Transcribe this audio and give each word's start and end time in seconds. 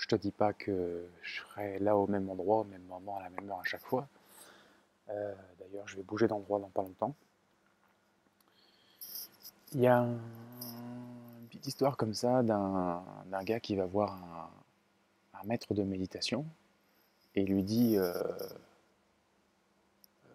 Je 0.00 0.06
te 0.06 0.16
dis 0.16 0.30
pas 0.30 0.54
que 0.54 1.04
je 1.20 1.40
serai 1.42 1.78
là 1.78 1.94
au 1.94 2.06
même 2.06 2.30
endroit, 2.30 2.60
au 2.60 2.64
même 2.64 2.82
moment, 2.84 3.18
à 3.18 3.24
la 3.24 3.28
même 3.28 3.50
heure 3.50 3.60
à 3.60 3.64
chaque 3.64 3.84
fois. 3.84 4.08
Euh, 5.10 5.34
d'ailleurs, 5.58 5.86
je 5.86 5.96
vais 5.96 6.02
bouger 6.02 6.26
d'endroit 6.26 6.58
dans 6.58 6.70
pas 6.70 6.80
longtemps. 6.80 7.14
Il 9.74 9.80
y 9.82 9.86
a 9.86 9.98
une 9.98 11.46
petite 11.48 11.66
histoire 11.66 11.98
comme 11.98 12.14
ça 12.14 12.42
d'un 12.42 13.44
gars 13.44 13.60
qui 13.60 13.76
va 13.76 13.84
voir 13.84 14.18
un, 15.34 15.46
maître 15.46 15.74
de 15.74 15.82
méditation 15.82 16.46
et 17.34 17.44
lui 17.44 17.62
dit 17.62 17.96
euh, 17.98 18.12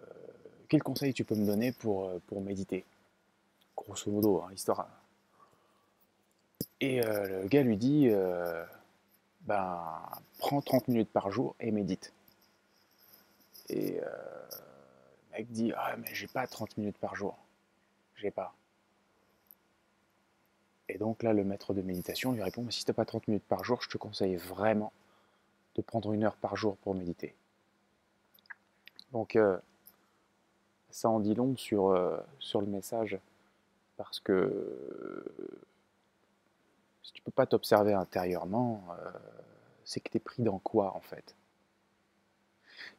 euh, 0.01 0.05
Quel 0.67 0.83
conseil 0.83 1.13
tu 1.13 1.23
peux 1.23 1.35
me 1.35 1.45
donner 1.45 1.71
pour, 1.71 2.11
pour 2.27 2.39
méditer? 2.41 2.85
Grosso 3.75 4.11
modo, 4.11 4.43
hein, 4.43 4.53
histoire. 4.53 4.87
Et 6.81 7.01
le 7.01 7.47
gars 7.47 7.63
lui 7.63 7.77
dit 7.77 8.11
ben, 9.45 10.01
prends 10.39 10.61
30 10.61 10.87
minutes 10.87 11.11
par 11.11 11.31
jour 11.31 11.55
et 11.59 11.71
médite. 11.71 12.13
Et 13.69 13.99
euh, 13.99 14.05
le 15.31 15.37
mec 15.37 15.51
dit, 15.51 15.71
ah 15.75 15.95
mais 15.97 16.13
j'ai 16.13 16.27
pas 16.27 16.45
30 16.47 16.77
minutes 16.77 16.97
par 16.97 17.15
jour. 17.15 17.37
J'ai 18.15 18.31
pas. 18.31 18.53
Et 20.87 20.97
donc 20.97 21.23
là, 21.23 21.33
le 21.33 21.43
maître 21.43 21.73
de 21.73 21.81
méditation 21.81 22.31
lui 22.31 22.43
répond, 22.43 22.63
mais 22.63 22.71
si 22.71 22.85
tu 22.85 22.91
n'as 22.91 22.95
pas 22.95 23.05
30 23.05 23.27
minutes 23.27 23.45
par 23.47 23.63
jour, 23.63 23.81
je 23.81 23.89
te 23.89 23.97
conseille 23.97 24.35
vraiment 24.35 24.93
de 25.75 25.81
prendre 25.81 26.13
une 26.13 26.23
heure 26.23 26.37
par 26.37 26.55
jour 26.55 26.77
pour 26.77 26.95
méditer. 26.95 27.35
Donc 29.11 29.35
euh, 29.35 29.57
ça 30.89 31.09
en 31.09 31.19
dit 31.19 31.33
long 31.33 31.55
sur, 31.57 31.89
euh, 31.89 32.17
sur 32.39 32.61
le 32.61 32.67
message, 32.67 33.17
parce 33.97 34.19
que 34.19 35.25
si 37.05 37.13
tu 37.13 37.21
peux 37.21 37.31
pas 37.31 37.45
t'observer 37.45 37.93
intérieurement, 37.93 38.83
euh, 38.89 39.11
c'est 39.83 39.99
que 39.99 40.09
tu 40.09 40.17
es 40.17 40.19
pris 40.19 40.41
dans 40.41 40.57
quoi 40.57 40.95
en 40.95 41.01
fait? 41.01 41.35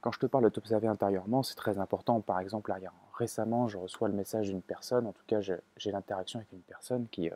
Quand 0.00 0.12
je 0.12 0.20
te 0.20 0.26
parle 0.26 0.44
de 0.44 0.48
t'observer 0.48 0.86
intérieurement, 0.86 1.42
c'est 1.42 1.56
très 1.56 1.78
important. 1.78 2.20
Par 2.20 2.38
exemple, 2.38 2.72
récemment, 3.14 3.66
je 3.66 3.76
reçois 3.78 4.06
le 4.08 4.14
message 4.14 4.46
d'une 4.46 4.62
personne, 4.62 5.06
en 5.08 5.12
tout 5.12 5.24
cas, 5.26 5.40
j'ai 5.40 5.90
l'interaction 5.90 6.38
avec 6.38 6.52
une 6.52 6.62
personne 6.62 7.08
qui, 7.08 7.30
euh, 7.30 7.34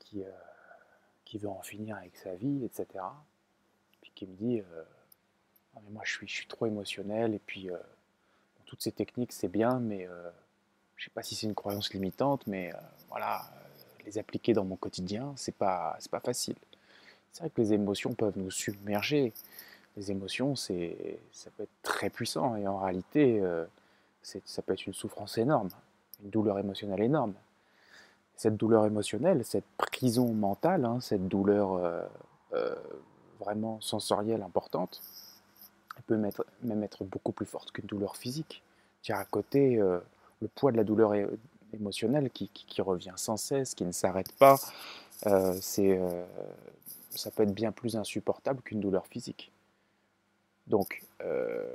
qui, 0.00 0.24
euh, 0.24 0.30
qui, 1.24 1.38
veut 1.38 1.48
en 1.48 1.62
finir 1.62 1.96
avec 1.96 2.16
sa 2.16 2.34
vie, 2.34 2.64
etc. 2.64 3.04
Puis 4.00 4.10
qui 4.16 4.26
me 4.26 4.34
dit 4.34 4.62
ah, 5.76 5.80
mais 5.84 5.90
Moi, 5.90 6.02
je 6.04 6.12
suis, 6.12 6.26
je 6.26 6.34
suis 6.34 6.48
trop 6.48 6.66
émotionnel, 6.66 7.34
et 7.34 7.38
puis 7.38 7.70
toutes 8.66 8.82
ces 8.82 8.92
techniques, 8.92 9.32
c'est 9.32 9.48
bien, 9.48 9.78
mais 9.78 10.08
je 10.96 11.04
sais 11.04 11.10
pas 11.10 11.22
si 11.22 11.36
c'est 11.36 11.46
une 11.46 11.54
croyance 11.54 11.92
limitante, 11.94 12.46
mais 12.48 12.72
voilà 13.08 13.48
les 14.08 14.18
appliquer 14.18 14.54
dans 14.54 14.64
mon 14.64 14.76
quotidien, 14.76 15.32
c'est 15.36 15.54
pas, 15.54 15.96
c'est 16.00 16.10
pas 16.10 16.20
facile. 16.20 16.56
C'est 17.32 17.40
vrai 17.40 17.50
que 17.50 17.60
les 17.60 17.74
émotions 17.74 18.14
peuvent 18.14 18.36
nous 18.38 18.50
submerger. 18.50 19.32
Les 19.96 20.10
émotions, 20.10 20.56
c'est, 20.56 21.20
ça 21.30 21.50
peut 21.50 21.64
être 21.64 21.82
très 21.82 22.08
puissant 22.08 22.56
et 22.56 22.66
en 22.66 22.78
réalité, 22.78 23.40
euh, 23.40 23.64
ça 24.22 24.62
peut 24.62 24.72
être 24.72 24.86
une 24.86 24.94
souffrance 24.94 25.36
énorme, 25.38 25.68
une 26.24 26.30
douleur 26.30 26.58
émotionnelle 26.58 27.02
énorme. 27.02 27.34
Cette 28.36 28.56
douleur 28.56 28.86
émotionnelle, 28.86 29.44
cette 29.44 29.66
prison 29.76 30.32
mentale, 30.32 30.84
hein, 30.84 31.00
cette 31.00 31.26
douleur 31.28 31.74
euh, 31.74 32.02
euh, 32.54 32.74
vraiment 33.40 33.80
sensorielle 33.80 34.42
importante, 34.42 35.02
elle 35.96 36.02
peut 36.04 36.30
même 36.62 36.82
être 36.84 37.04
beaucoup 37.04 37.32
plus 37.32 37.46
forte 37.46 37.72
qu'une 37.72 37.86
douleur 37.86 38.16
physique. 38.16 38.62
Car 39.02 39.18
à 39.18 39.24
côté, 39.24 39.76
le 39.76 40.48
poids 40.54 40.70
de 40.70 40.76
la 40.76 40.84
douleur 40.84 41.14
émotionnel 41.72 42.30
qui, 42.30 42.50
revient 42.80 43.14
sans 43.16 43.36
cesse, 43.36 43.74
qui 43.74 43.84
ne 43.84 43.92
s'arrête 43.92 44.32
pas, 44.32 44.56
euh, 45.26 45.58
euh, 45.78 46.24
ça 47.10 47.30
peut 47.30 47.42
être 47.42 47.54
bien 47.54 47.72
plus 47.72 47.96
insupportable 47.96 48.62
qu'une 48.62 48.80
douleur 48.80 49.06
physique. 49.06 49.50
Donc, 50.66 51.02
euh, 51.22 51.66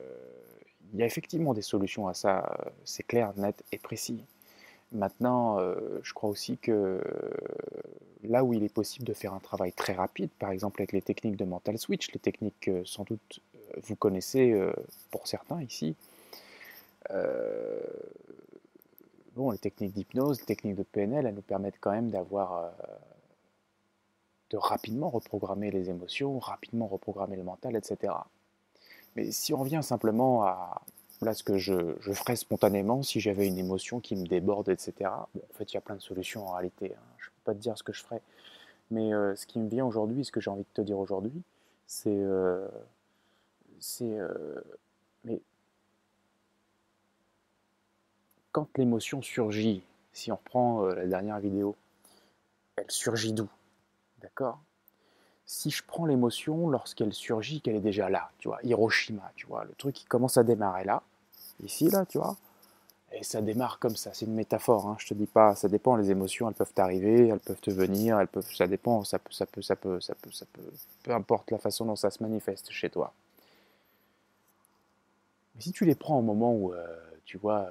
il 0.93 0.99
y 0.99 1.03
a 1.03 1.05
effectivement 1.05 1.53
des 1.53 1.61
solutions 1.61 2.07
à 2.07 2.13
ça, 2.13 2.55
c'est 2.85 3.03
clair, 3.03 3.33
net 3.37 3.63
et 3.71 3.79
précis. 3.79 4.23
Maintenant, 4.91 5.57
je 6.03 6.13
crois 6.13 6.29
aussi 6.29 6.59
que 6.59 7.01
là 8.23 8.43
où 8.43 8.53
il 8.53 8.63
est 8.63 8.71
possible 8.71 9.05
de 9.05 9.13
faire 9.13 9.33
un 9.33 9.39
travail 9.39 9.73
très 9.73 9.93
rapide, 9.93 10.29
par 10.37 10.51
exemple 10.51 10.81
avec 10.81 10.91
les 10.91 11.01
techniques 11.01 11.35
de 11.35 11.45
mental 11.45 11.79
switch, 11.79 12.11
les 12.11 12.19
techniques 12.19 12.59
que 12.61 12.85
sans 12.85 13.03
doute 13.03 13.41
vous 13.81 13.95
connaissez 13.95 14.55
pour 15.09 15.27
certains 15.27 15.63
ici, 15.63 15.95
bon, 19.35 19.51
les 19.51 19.57
techniques 19.57 19.93
d'hypnose, 19.93 20.39
les 20.39 20.45
techniques 20.45 20.75
de 20.75 20.83
PNL, 20.83 21.25
elles 21.25 21.35
nous 21.35 21.41
permettent 21.41 21.79
quand 21.79 21.91
même 21.91 22.09
d'avoir, 22.09 22.53
euh, 22.53 22.69
de 24.51 24.57
rapidement 24.57 25.09
reprogrammer 25.09 25.71
les 25.71 25.89
émotions, 25.89 26.39
rapidement 26.39 26.87
reprogrammer 26.87 27.35
le 27.35 27.43
mental, 27.43 27.75
etc. 27.75 28.13
Mais 29.15 29.31
si 29.31 29.53
on 29.53 29.57
revient 29.57 29.81
simplement 29.83 30.43
à 30.43 30.81
là, 31.21 31.33
ce 31.33 31.43
que 31.43 31.57
je, 31.57 31.95
ferais 32.13 32.35
spontanément 32.35 33.01
si 33.01 33.19
j'avais 33.21 33.47
une 33.47 33.57
émotion 33.57 33.99
qui 34.01 34.15
me 34.15 34.25
déborde, 34.25 34.69
etc. 34.69 35.09
En 35.09 35.27
fait, 35.53 35.71
il 35.71 35.75
y 35.75 35.77
a 35.77 35.81
plein 35.81 35.95
de 35.95 36.01
solutions 36.01 36.47
en 36.47 36.53
réalité. 36.53 36.93
Hein. 36.93 37.01
Je 37.17 37.27
ne 37.27 37.29
peux 37.29 37.43
pas 37.45 37.53
te 37.53 37.59
dire 37.59 37.77
ce 37.77 37.83
que 37.83 37.93
je 37.93 38.03
ferais. 38.03 38.21
Mais 38.91 39.13
euh, 39.13 39.35
ce 39.35 39.45
qui 39.45 39.59
me 39.59 39.69
vient 39.69 39.85
aujourd'hui, 39.85 40.25
ce 40.25 40.31
que 40.31 40.41
j'ai 40.41 40.49
envie 40.51 40.63
de 40.63 40.73
te 40.73 40.81
dire 40.81 40.99
aujourd'hui, 40.99 41.41
c'est. 41.87 42.09
Euh, 42.09 42.67
c'est 43.79 44.17
mais 45.25 45.41
quand 48.53 48.77
l'émotion 48.77 49.21
surgit, 49.21 49.83
si 50.13 50.31
on 50.31 50.35
reprend 50.35 50.85
euh, 50.85 50.93
la 50.95 51.05
dernière 51.07 51.39
vidéo, 51.39 51.75
elle 52.77 52.89
surgit 52.89 53.33
d'où? 53.33 53.49
D'accord? 54.21 54.59
Si 55.45 55.69
je 55.71 55.83
prends 55.85 56.05
l'émotion 56.05 56.69
lorsqu'elle 56.69 57.13
surgit, 57.13 57.59
qu'elle 57.59 57.75
est 57.75 57.81
déjà 57.81 58.09
là, 58.09 58.29
tu 58.37 58.47
vois, 58.47 58.59
Hiroshima, 58.63 59.29
tu 59.35 59.45
vois, 59.47 59.65
le 59.65 59.73
truc 59.73 59.95
qui 59.95 60.05
commence 60.05 60.37
à 60.37 60.43
démarrer 60.43 60.85
là, 60.85 61.01
ici, 61.61 61.89
là, 61.89 62.05
tu 62.05 62.19
vois, 62.19 62.37
et 63.11 63.23
ça 63.23 63.41
démarre 63.41 63.79
comme 63.79 63.95
ça, 63.95 64.11
c'est 64.13 64.25
une 64.25 64.35
métaphore, 64.35 64.87
hein, 64.87 64.95
je 64.99 65.07
te 65.07 65.13
dis 65.13 65.27
pas, 65.27 65.55
ça 65.55 65.67
dépend, 65.67 65.95
les 65.95 66.11
émotions, 66.11 66.47
elles 66.47 66.55
peuvent 66.55 66.73
t'arriver, 66.73 67.27
elles 67.27 67.39
peuvent 67.39 67.59
te 67.59 67.71
venir, 67.71 68.19
elles 68.19 68.27
peuvent, 68.27 68.51
ça 68.53 68.67
dépend, 68.67 69.03
ça 69.03 69.19
peut, 69.19 69.31
ça 69.31 69.45
peut, 69.45 69.61
ça 69.61 69.75
peut, 69.75 69.99
ça 69.99 70.15
peut, 70.15 70.31
ça 70.31 70.45
peut, 70.53 70.61
peu 71.03 71.11
importe 71.11 71.51
la 71.51 71.57
façon 71.57 71.85
dont 71.85 71.95
ça 71.95 72.09
se 72.11 72.23
manifeste 72.23 72.71
chez 72.71 72.89
toi. 72.89 73.13
Mais 75.55 75.61
si 75.61 75.71
tu 75.71 75.85
les 75.85 75.95
prends 75.95 76.19
au 76.19 76.21
moment 76.21 76.53
où, 76.53 76.73
euh, 76.73 76.85
tu 77.25 77.37
vois, 77.37 77.69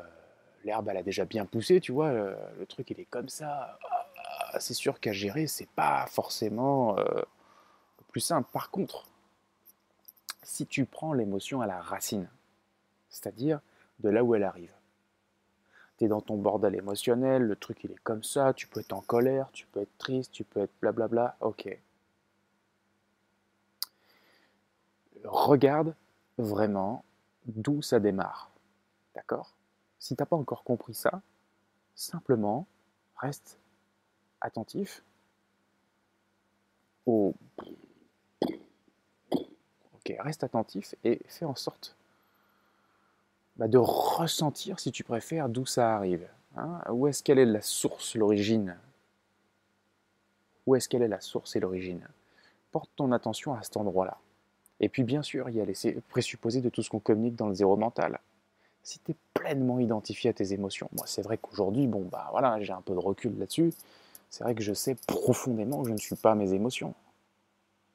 l'herbe 0.64 0.88
elle 0.88 0.96
a 0.96 1.02
déjà 1.02 1.24
bien 1.24 1.46
poussé, 1.46 1.80
tu 1.80 1.92
vois, 1.92 2.12
le, 2.12 2.66
truc 2.68 2.90
il 2.90 3.00
est 3.00 3.06
comme 3.06 3.28
ça. 3.28 3.78
Ah, 4.52 4.60
c'est 4.60 4.74
sûr 4.74 5.00
qu'à 5.00 5.12
gérer, 5.12 5.46
c'est 5.46 5.68
pas 5.70 6.06
forcément 6.06 6.98
euh, 6.98 7.22
plus 8.08 8.20
simple. 8.20 8.48
Par 8.52 8.70
contre, 8.70 9.06
si 10.42 10.66
tu 10.66 10.84
prends 10.84 11.12
l'émotion 11.12 11.60
à 11.60 11.66
la 11.66 11.80
racine, 11.80 12.28
c'est-à-dire 13.08 13.60
de 14.00 14.10
là 14.10 14.24
où 14.24 14.34
elle 14.34 14.44
arrive, 14.44 14.74
tu 15.98 16.04
es 16.04 16.08
dans 16.08 16.20
ton 16.20 16.36
bordel 16.36 16.74
émotionnel, 16.74 17.42
le 17.42 17.56
truc 17.56 17.84
il 17.84 17.92
est 17.92 18.02
comme 18.02 18.22
ça, 18.22 18.52
tu 18.52 18.66
peux 18.66 18.80
être 18.80 18.92
en 18.92 19.00
colère, 19.00 19.50
tu 19.52 19.66
peux 19.66 19.80
être 19.80 19.98
triste, 19.98 20.32
tu 20.32 20.44
peux 20.44 20.60
être 20.60 20.72
blablabla, 20.80 21.36
ok. 21.40 21.78
Regarde 25.24 25.94
vraiment 26.38 27.04
d'où 27.46 27.82
ça 27.82 28.00
démarre. 28.00 28.50
D'accord? 29.14 29.54
Si 30.02 30.16
tu 30.16 30.20
n'as 30.20 30.26
pas 30.26 30.36
encore 30.36 30.64
compris 30.64 30.94
ça, 30.94 31.22
simplement 31.94 32.66
reste 33.18 33.60
attentif 34.40 35.04
au... 37.06 37.36
Ok, 39.94 40.12
reste 40.18 40.42
attentif 40.42 40.96
et 41.04 41.20
fais 41.28 41.44
en 41.44 41.54
sorte 41.54 41.94
bah, 43.56 43.68
de 43.68 43.78
ressentir, 43.78 44.80
si 44.80 44.90
tu 44.90 45.04
préfères, 45.04 45.48
d'où 45.48 45.66
ça 45.66 45.94
arrive. 45.94 46.28
Hein. 46.56 46.80
où 46.90 47.06
est-ce 47.06 47.22
qu'elle 47.22 47.38
est 47.38 47.46
la 47.46 47.62
source, 47.62 48.16
l'origine? 48.16 48.76
Où 50.66 50.74
est-ce 50.74 50.88
qu'elle 50.88 51.02
est 51.02 51.08
la 51.08 51.20
source 51.20 51.54
et 51.54 51.60
l'origine? 51.60 52.08
Porte 52.72 52.90
ton 52.96 53.12
attention 53.12 53.54
à 53.54 53.62
cet 53.62 53.76
endroit-là. 53.76 54.18
Et 54.80 54.88
puis 54.88 55.04
bien 55.04 55.22
sûr, 55.22 55.48
il 55.48 55.54
y 55.54 55.60
a 55.60 55.64
les 55.64 56.00
présupposés 56.08 56.60
de 56.60 56.70
tout 56.70 56.82
ce 56.82 56.90
qu'on 56.90 56.98
communique 56.98 57.36
dans 57.36 57.46
le 57.46 57.54
zéro 57.54 57.76
mental 57.76 58.18
si 58.82 58.98
tu 59.00 59.12
es 59.12 59.16
pleinement 59.34 59.78
identifié 59.78 60.30
à 60.30 60.32
tes 60.32 60.52
émotions, 60.52 60.88
moi 60.92 61.06
c'est 61.06 61.22
vrai 61.22 61.38
qu'aujourd'hui, 61.38 61.86
bon 61.86 62.02
bah 62.10 62.28
voilà, 62.30 62.60
j'ai 62.60 62.72
un 62.72 62.82
peu 62.82 62.94
de 62.94 62.98
recul 62.98 63.38
là-dessus, 63.38 63.72
c'est 64.30 64.44
vrai 64.44 64.54
que 64.54 64.62
je 64.62 64.72
sais 64.72 64.96
profondément 65.06 65.82
que 65.82 65.88
je 65.88 65.92
ne 65.92 65.98
suis 65.98 66.16
pas 66.16 66.34
mes 66.34 66.52
émotions. 66.54 66.94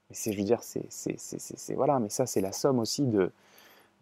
Mais 0.10 0.16
c'est, 0.16 0.32
je 0.32 0.38
veux 0.38 0.44
dire, 0.44 0.64
c'est, 0.64 0.86
c'est, 0.90 1.74
voilà, 1.74 2.00
mais 2.00 2.10
ça 2.10 2.26
c'est 2.26 2.42
la 2.42 2.52
somme 2.52 2.80
aussi 2.80 3.06
de, 3.06 3.32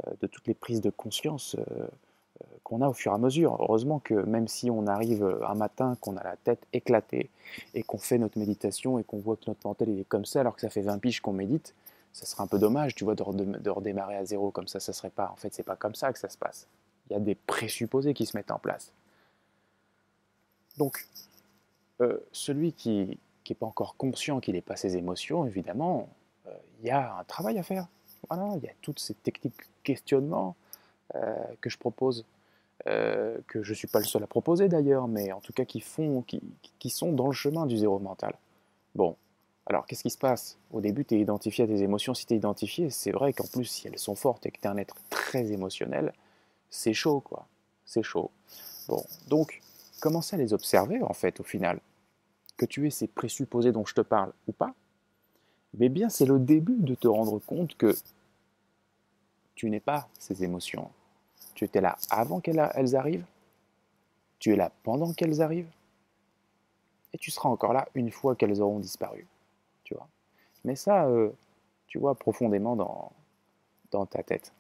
euh, 0.05 0.11
de 0.19 0.27
toutes 0.27 0.47
les 0.47 0.53
prises 0.53 0.81
de 0.81 0.89
conscience 0.89 1.55
euh, 1.55 1.63
euh, 1.63 2.45
qu'on 2.63 2.81
a 2.81 2.89
au 2.89 2.93
fur 2.93 3.13
et 3.13 3.15
à 3.15 3.17
mesure. 3.17 3.55
Heureusement 3.61 3.99
que 3.99 4.13
même 4.13 4.47
si 4.47 4.69
on 4.69 4.85
arrive 4.87 5.23
un 5.47 5.55
matin, 5.55 5.95
qu'on 6.01 6.17
a 6.17 6.23
la 6.23 6.35
tête 6.35 6.67
éclatée 6.73 7.29
et 7.73 7.83
qu'on 7.83 7.97
fait 7.97 8.17
notre 8.17 8.37
méditation 8.37 8.99
et 8.99 9.03
qu'on 9.03 9.17
voit 9.17 9.37
que 9.37 9.45
notre 9.47 9.65
mental 9.65 9.89
est 9.89 10.03
comme 10.03 10.25
ça 10.25 10.41
alors 10.41 10.55
que 10.55 10.61
ça 10.61 10.69
fait 10.69 10.81
20 10.81 10.99
piges 10.99 11.21
qu'on 11.21 11.33
médite, 11.33 11.73
ça 12.15 12.25
serait 12.25 12.44
un 12.44 12.47
peu 12.47 12.59
dommage, 12.59 12.95
tu 12.95 13.03
vois, 13.03 13.13
de, 13.13 13.69
redémarrer 13.69 14.15
à 14.15 14.23
zéro 14.23 14.50
comme 14.50 14.69
ça, 14.69 14.79
ça 14.79 14.94
serait 14.94 15.09
pas. 15.09 15.29
En 15.33 15.35
fait, 15.35 15.53
c'est 15.53 15.63
pas 15.63 15.75
comme 15.75 15.95
ça 15.95 16.13
que 16.13 16.17
ça 16.17 16.29
se 16.29 16.38
passe. 16.38 16.65
Il 17.09 17.13
y 17.13 17.15
a 17.17 17.19
des 17.19 17.35
présupposés 17.35 18.13
qui 18.13 18.25
se 18.25 18.38
mettent 18.38 18.51
en 18.51 18.57
place. 18.57 18.94
Donc, 20.77 21.06
euh, 22.00 22.17
celui 22.31 22.71
qui, 22.71 23.19
qui 23.44 23.51
n'est 23.51 23.57
pas 23.57 23.65
encore 23.65 23.97
conscient 23.97 24.39
qu'il 24.39 24.56
n'est 24.56 24.62
pas 24.62 24.77
ses 24.77 24.95
émotions, 24.95 25.45
évidemment, 25.45 26.07
euh, 26.47 26.51
il 26.79 26.88
y 26.88 26.89
a 26.89 27.17
un 27.17 27.25
travail 27.25 27.59
à 27.59 27.63
faire. 27.63 27.85
Voilà, 28.29 28.56
il 28.56 28.63
y 28.63 28.69
a 28.69 28.73
toutes 28.81 29.01
ces 29.01 29.13
techniques 29.13 29.59
questionnement 29.83 30.56
euh, 31.15 31.35
que 31.59 31.69
je 31.69 31.77
propose, 31.77 32.25
que 32.85 33.61
je 33.61 33.71
ne 33.71 33.75
suis 33.75 33.88
pas 33.88 34.00
le 34.00 34.06
seul 34.06 34.23
à 34.23 34.27
proposer 34.27 34.69
d'ailleurs, 34.69 35.09
mais 35.09 35.31
en 35.33 35.41
tout 35.41 35.51
cas 35.51 35.65
qui, 35.65 35.81
font, 35.81 36.21
qui, 36.21 36.41
qui 36.79 36.89
sont 36.89 37.11
dans 37.11 37.27
le 37.27 37.33
chemin 37.33 37.65
du 37.65 37.77
zéro 37.77 38.00
mental. 38.00 38.35
Bon, 38.94 39.18
alors 39.65 39.85
qu'est-ce 39.85 40.03
qui 40.03 40.09
se 40.09 40.17
passe? 40.17 40.57
Au 40.71 40.81
début, 40.81 41.06
tu 41.06 41.15
es 41.15 41.19
identifié 41.19 41.63
à 41.63 41.67
tes 41.67 41.81
émotions. 41.81 42.13
Si 42.13 42.25
tu 42.25 42.33
es 42.33 42.38
identifié, 42.38 42.89
c'est 42.89 43.12
vrai 43.12 43.33
qu'en 43.33 43.47
plus, 43.47 43.65
si 43.65 43.88
elles 43.88 43.97
sont 43.97 44.15
fortes 44.15 44.45
et 44.45 44.51
que 44.51 44.59
tu 44.59 44.63
es 44.63 44.67
un 44.67 44.77
être 44.77 44.97
très 45.09 45.51
émotionnel, 45.51 46.13
c'est 46.69 46.94
chaud, 46.94 47.19
quoi. 47.19 47.47
C'est 47.85 48.03
chaud. 48.03 48.31
Bon, 48.88 49.03
donc, 49.27 49.62
commencez 50.00 50.35
à 50.35 50.39
les 50.39 50.53
observer, 50.53 51.01
en 51.01 51.13
fait, 51.13 51.39
au 51.39 51.44
final? 51.44 51.79
Que 52.57 52.65
tu 52.65 52.88
aies 52.88 52.91
ces 52.91 53.07
présupposés 53.07 53.71
dont 53.71 53.85
je 53.85 53.94
te 53.94 54.01
parle 54.01 54.31
ou 54.47 54.53
pas, 54.53 54.73
mais 55.77 55.89
bien 55.89 56.07
c'est 56.07 56.25
le 56.25 56.39
début 56.39 56.77
de 56.77 56.95
te 56.95 57.07
rendre 57.07 57.39
compte 57.39 57.75
que 57.75 57.94
tu 59.56 59.69
n'es 59.69 59.81
pas 59.81 60.07
ces 60.19 60.44
émotions. 60.44 60.89
Tu 61.53 61.65
étais 61.65 61.81
là 61.81 61.97
avant 62.09 62.39
qu'elles 62.39 62.95
arrivent, 62.95 63.25
tu 64.39 64.53
es 64.53 64.56
là 64.56 64.71
pendant 64.83 65.11
qu'elles 65.11 65.41
arrivent, 65.41 65.71
et 67.11 67.18
tu 67.18 67.29
seras 67.29 67.50
encore 67.50 67.73
là 67.73 67.89
une 67.94 68.11
fois 68.11 68.35
qu'elles 68.35 68.61
auront 68.61 68.79
disparu. 68.79 69.27
Mais 70.65 70.75
ça, 70.75 71.06
euh, 71.06 71.29
tu 71.88 72.00
vois, 72.00 72.15
profondément 72.15 72.75
dans, 72.75 73.12
ta 74.07 74.23
tête. 74.23 74.51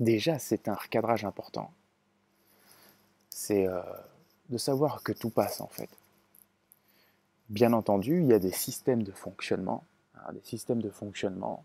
Déjà, 0.00 0.38
c'est 0.38 0.68
un 0.68 0.74
recadrage 0.74 1.24
important. 1.24 1.70
C'est 3.30 3.66
euh, 3.66 3.80
de 4.50 4.58
savoir 4.58 5.02
que 5.02 5.12
tout 5.12 5.30
passe 5.30 5.62
en 5.62 5.68
fait. 5.68 5.88
Bien 7.48 7.72
entendu, 7.72 8.20
il 8.20 8.26
y 8.26 8.34
a 8.34 8.38
des 8.38 8.50
systèmes 8.50 9.02
de 9.02 9.12
fonctionnement, 9.12 9.84
hein, 10.16 10.32
des 10.34 10.42
systèmes 10.42 10.82
de 10.82 10.90
fonctionnement. 10.90 11.64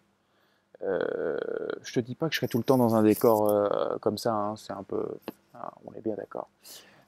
Euh, 0.83 1.37
je 1.81 1.93
te 1.95 1.99
dis 1.99 2.15
pas 2.15 2.29
que 2.29 2.33
je 2.33 2.37
serai 2.37 2.47
tout 2.47 2.59
le 2.59 2.63
temps 2.63 2.77
dans 2.77 2.95
un 2.95 3.03
décor 3.03 3.99
comme 3.99 4.17
ça, 4.17 4.33
hein, 4.33 4.55
c'est 4.55 4.73
un 4.73 4.83
peu, 4.83 5.05
hein, 5.53 5.69
on 5.85 5.93
est 5.93 6.01
bien 6.01 6.15
d'accord. 6.15 6.47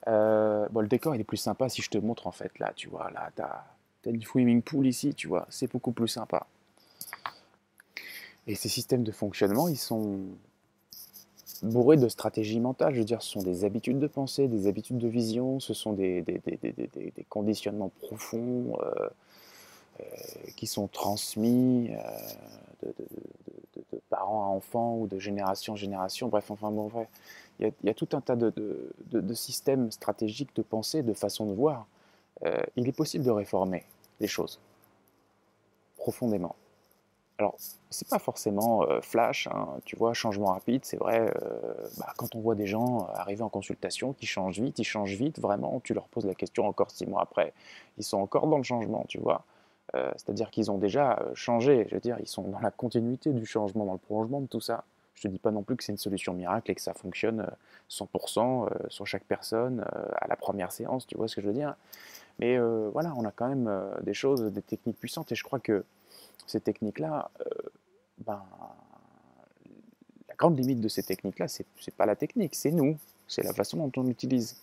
Bon, 0.05 0.81
le 0.81 0.87
décor 0.87 1.15
il 1.15 1.21
est 1.21 1.23
plus 1.23 1.37
sympa 1.37 1.69
si 1.69 1.81
je 1.81 1.89
te 1.89 1.97
montre 1.97 2.27
en 2.27 2.31
fait 2.31 2.59
là, 2.59 2.73
tu 2.75 2.89
vois, 2.89 3.09
là 3.11 3.31
tu 3.33 3.41
as, 4.05 4.09
as 4.09 4.11
une 4.11 4.21
swimming 4.21 4.61
pool 4.61 4.87
ici, 4.87 5.13
tu 5.13 5.27
vois, 5.27 5.45
c'est 5.49 5.71
beaucoup 5.71 5.91
plus 5.91 6.07
sympa. 6.07 6.47
Et 8.47 8.55
ces 8.55 8.69
systèmes 8.69 9.03
de 9.03 9.11
fonctionnement, 9.11 9.67
ils 9.67 9.77
sont 9.77 10.21
bourré 11.63 11.97
de 11.97 12.07
stratégies 12.07 12.59
mentales. 12.59 12.93
Je 12.93 12.99
veux 12.99 13.05
dire, 13.05 13.21
ce 13.21 13.29
sont 13.29 13.41
des 13.41 13.65
habitudes 13.65 13.99
de 13.99 14.07
pensée, 14.07 14.47
des 14.47 14.67
habitudes 14.67 14.97
de 14.97 15.07
vision, 15.07 15.59
ce 15.59 15.73
sont 15.73 15.93
des, 15.93 16.23
conditionnements 17.29 17.91
profonds 18.01 18.77
euh, 18.81 19.09
euh, 19.99 20.03
qui 20.55 20.67
sont 20.67 20.87
transmis 20.87 21.91
euh, 21.91 22.91
de, 23.91 23.99
parents 24.09 24.45
à 24.45 24.47
enfants 24.47 24.97
ou 24.97 25.07
de 25.07 25.19
génération 25.19 25.73
en 25.73 25.75
génération. 25.75 26.27
Bref, 26.29 26.49
enfin 26.49 26.71
bon, 26.71 26.87
vrai, 26.87 27.07
il 27.59 27.67
y, 27.67 27.73
il 27.83 27.87
y 27.87 27.89
a 27.89 27.93
tout 27.93 28.09
un 28.13 28.21
tas 28.21 28.35
de, 28.35 29.33
systèmes 29.33 29.91
stratégiques 29.91 30.55
de 30.55 30.61
pensée, 30.61 31.03
de 31.03 31.13
façon 31.13 31.45
de 31.45 31.53
voir. 31.53 31.85
Il 32.75 32.87
est 32.87 32.95
possible 32.95 33.25
de 33.25 33.31
réformer 33.31 33.83
les 34.19 34.27
choses 34.27 34.59
profondément. 35.99 36.55
Alors, 37.37 37.55
c'est 37.89 38.09
pas 38.09 38.19
forcément 38.19 38.83
euh, 38.83 38.99
flash, 38.99 39.47
hein, 39.47 39.77
tu 39.85 39.95
vois, 39.95 40.13
changement 40.13 40.47
rapide, 40.47 40.83
c'est 40.83 40.97
vrai, 40.97 41.31
euh, 41.41 41.73
bah, 41.97 42.11
quand 42.17 42.35
on 42.35 42.41
voit 42.41 42.55
des 42.55 42.67
gens 42.67 43.07
arriver 43.13 43.43
en 43.43 43.49
consultation 43.49 44.11
qui 44.11 44.25
changent 44.25 44.59
vite, 44.59 44.77
ils 44.77 44.83
changent 44.83 45.15
vite, 45.15 45.39
vraiment, 45.39 45.79
tu 45.81 45.93
leur 45.93 46.09
poses 46.09 46.25
la 46.25 46.35
question 46.35 46.67
encore 46.67 46.91
six 46.91 47.05
mois 47.05 47.21
après, 47.21 47.53
ils 47.97 48.03
sont 48.03 48.17
encore 48.17 48.47
dans 48.47 48.57
le 48.57 48.63
changement, 48.63 49.05
tu 49.07 49.19
vois. 49.19 49.45
Euh, 49.95 50.11
c'est-à-dire 50.17 50.51
qu'ils 50.51 50.69
ont 50.69 50.77
déjà 50.77 51.23
changé, 51.33 51.85
je 51.87 51.95
veux 51.95 52.01
dire, 52.01 52.17
ils 52.19 52.27
sont 52.27 52.43
dans 52.43 52.59
la 52.59 52.71
continuité 52.71 53.31
du 53.31 53.45
changement, 53.45 53.85
dans 53.85 53.93
le 53.93 53.99
prolongement 53.99 54.41
de 54.41 54.47
tout 54.47 54.61
ça. 54.61 54.83
Je 55.15 55.23
te 55.23 55.27
dis 55.29 55.39
pas 55.39 55.51
non 55.51 55.63
plus 55.63 55.77
que 55.77 55.83
c'est 55.83 55.93
une 55.93 55.97
solution 55.97 56.33
miracle 56.33 56.71
et 56.71 56.75
que 56.75 56.81
ça 56.81 56.93
fonctionne 56.93 57.49
100% 57.89 58.89
sur 58.89 59.07
chaque 59.07 59.23
personne 59.23 59.85
à 60.15 60.27
la 60.27 60.37
première 60.37 60.71
séance, 60.71 61.07
tu 61.07 61.17
vois 61.17 61.27
ce 61.27 61.35
que 61.35 61.41
je 61.41 61.47
veux 61.47 61.53
dire. 61.53 61.75
Mais 62.39 62.57
voilà, 62.93 63.13
on 63.17 63.25
a 63.25 63.31
quand 63.31 63.49
même 63.49 63.69
des 64.01 64.13
choses, 64.13 64.41
des 64.41 64.61
techniques 64.61 64.97
puissantes 64.97 65.31
et 65.31 65.35
je 65.35 65.43
crois 65.43 65.59
que 65.59 65.83
ces 66.49 66.59
techniques-là, 66.59 67.29
euh, 67.41 67.69
ben, 68.25 68.43
la 70.27 70.35
grande 70.35 70.57
limite 70.57 70.81
de 70.81 70.87
ces 70.87 71.03
techniques-là, 71.03 71.47
c'est 71.47 71.65
n'est 71.87 71.93
pas 71.95 72.05
la 72.05 72.15
technique, 72.15 72.55
c'est 72.55 72.71
nous, 72.71 72.97
c'est 73.27 73.43
la 73.43 73.53
façon 73.53 73.77
dont 73.77 73.91
on 74.01 74.03
l'utilise. 74.03 74.57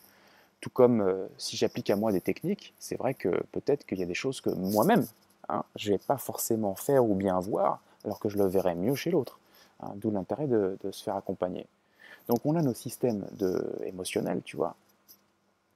Tout 0.61 0.71
comme 0.71 1.01
euh, 1.01 1.27
si 1.39 1.57
j'applique 1.57 1.91
à 1.91 1.97
moi 1.97 2.13
des 2.13 2.21
techniques, 2.21 2.75
c'est 2.79 2.97
vrai 2.97 3.15
que 3.15 3.29
peut-être 3.53 3.87
qu'il 3.87 3.99
y 3.99 4.03
a 4.03 4.07
des 4.07 4.15
choses 4.15 4.41
que 4.41 4.51
moi-même, 4.51 5.07
hein, 5.49 5.65
je 5.77 5.91
ne 5.91 5.95
vais 5.95 6.03
pas 6.05 6.17
forcément 6.17 6.75
faire 6.75 7.05
ou 7.05 7.15
bien 7.15 7.39
voir, 7.39 7.83
alors 8.05 8.19
que 8.19 8.29
je 8.29 8.39
le 8.39 8.47
verrai 8.47 8.75
mieux 8.75 8.95
chez 8.95 9.11
l'autre. 9.11 9.39
Hein, 9.81 9.93
d'où 9.97 10.11
l'intérêt 10.11 10.47
de, 10.47 10.79
se 10.91 11.05
faire 11.05 11.17
accompagner. 11.17 11.67
Donc 12.29 12.41
on 12.47 12.57
a 12.57 12.63
nos 12.63 12.75
systèmes 12.75 13.27
émotionnels, 13.85 14.41
tu 14.43 14.57
vois, 14.57 14.75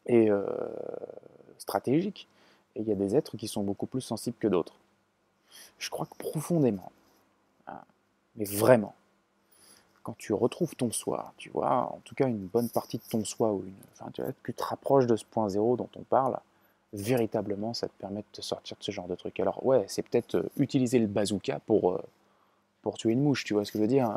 et 0.06 0.30
euh, 0.30 0.46
stratégiques. 1.60 2.28
Et 2.76 2.80
il 2.80 2.88
y 2.88 2.92
a 2.92 2.96
des 2.96 3.16
êtres 3.16 3.36
qui 3.36 3.48
sont 3.48 3.62
beaucoup 3.62 3.86
plus 3.86 4.00
sensibles 4.00 4.36
que 4.38 4.48
d'autres 4.48 4.74
je 5.78 5.90
crois 5.90 6.06
que 6.06 6.16
profondément, 6.16 6.92
hein, 7.66 7.80
mais 8.36 8.44
vraiment, 8.44 8.94
quand 10.02 10.16
tu 10.16 10.32
retrouves 10.32 10.74
ton 10.76 10.92
soi, 10.92 11.32
tu 11.36 11.50
vois, 11.50 11.92
en 11.92 12.00
tout 12.04 12.14
cas 12.14 12.26
une 12.26 12.46
bonne 12.46 12.68
partie 12.68 12.98
de 12.98 13.02
ton 13.08 13.24
soi, 13.24 13.52
ou 13.52 13.64
une, 13.64 13.74
enfin, 13.92 14.10
tu, 14.12 14.22
tu 14.44 14.54
te 14.54 14.62
rapproches 14.62 15.06
de 15.06 15.16
ce 15.16 15.24
point 15.24 15.48
zéro 15.48 15.76
dont 15.76 15.88
on 15.96 16.02
parle, 16.02 16.38
véritablement, 16.92 17.74
ça 17.74 17.88
te 17.88 17.92
permet 17.98 18.20
de 18.20 18.26
te 18.32 18.40
sortir 18.40 18.76
de 18.76 18.82
ce 18.82 18.90
genre 18.90 19.08
de 19.08 19.14
truc. 19.14 19.38
Alors 19.40 19.64
ouais, 19.64 19.84
c'est 19.88 20.02
peut-être 20.02 20.36
euh, 20.36 20.48
utiliser 20.56 20.98
le 20.98 21.06
bazooka 21.06 21.60
pour, 21.66 21.92
euh, 21.92 22.02
pour 22.82 22.98
tuer 22.98 23.12
une 23.12 23.22
mouche, 23.22 23.44
tu 23.44 23.54
vois 23.54 23.64
ce 23.64 23.72
que 23.72 23.78
je 23.78 23.82
veux 23.82 23.88
dire 23.88 24.10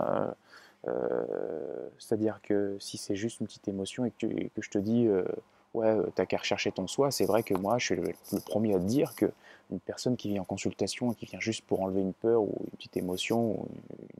euh, 0.87 1.87
C'est-à-dire 1.99 2.39
que 2.41 2.77
si 2.79 2.97
c'est 2.97 3.15
juste 3.15 3.39
une 3.39 3.47
petite 3.47 3.67
émotion 3.67 4.05
et 4.05 4.11
que 4.11 4.27
je 4.59 4.69
te 4.69 4.77
dis 4.77 5.07
ouais, 5.73 5.87
euh, 5.87 6.03
t'as 6.15 6.25
qu'à 6.25 6.37
rechercher 6.37 6.71
ton 6.71 6.87
soi. 6.87 7.11
C'est 7.11 7.25
vrai 7.25 7.43
que 7.43 7.53
moi, 7.53 7.77
je 7.77 7.85
suis 7.85 7.95
le, 7.95 8.13
premier 8.45 8.75
à 8.75 8.79
te 8.79 8.85
dire 8.85 9.15
que 9.15 9.31
une 9.71 9.79
personne 9.79 10.17
qui 10.17 10.29
vient 10.29 10.41
en 10.41 10.45
consultation 10.45 11.11
et 11.11 11.15
qui 11.15 11.25
vient 11.25 11.39
juste 11.39 11.65
pour 11.65 11.81
enlever 11.81 12.01
une 12.01 12.13
peur 12.13 12.41
ou 12.41 12.53
une 12.63 12.77
petite 12.77 12.97
émotion 12.97 13.51
ou 13.51 13.67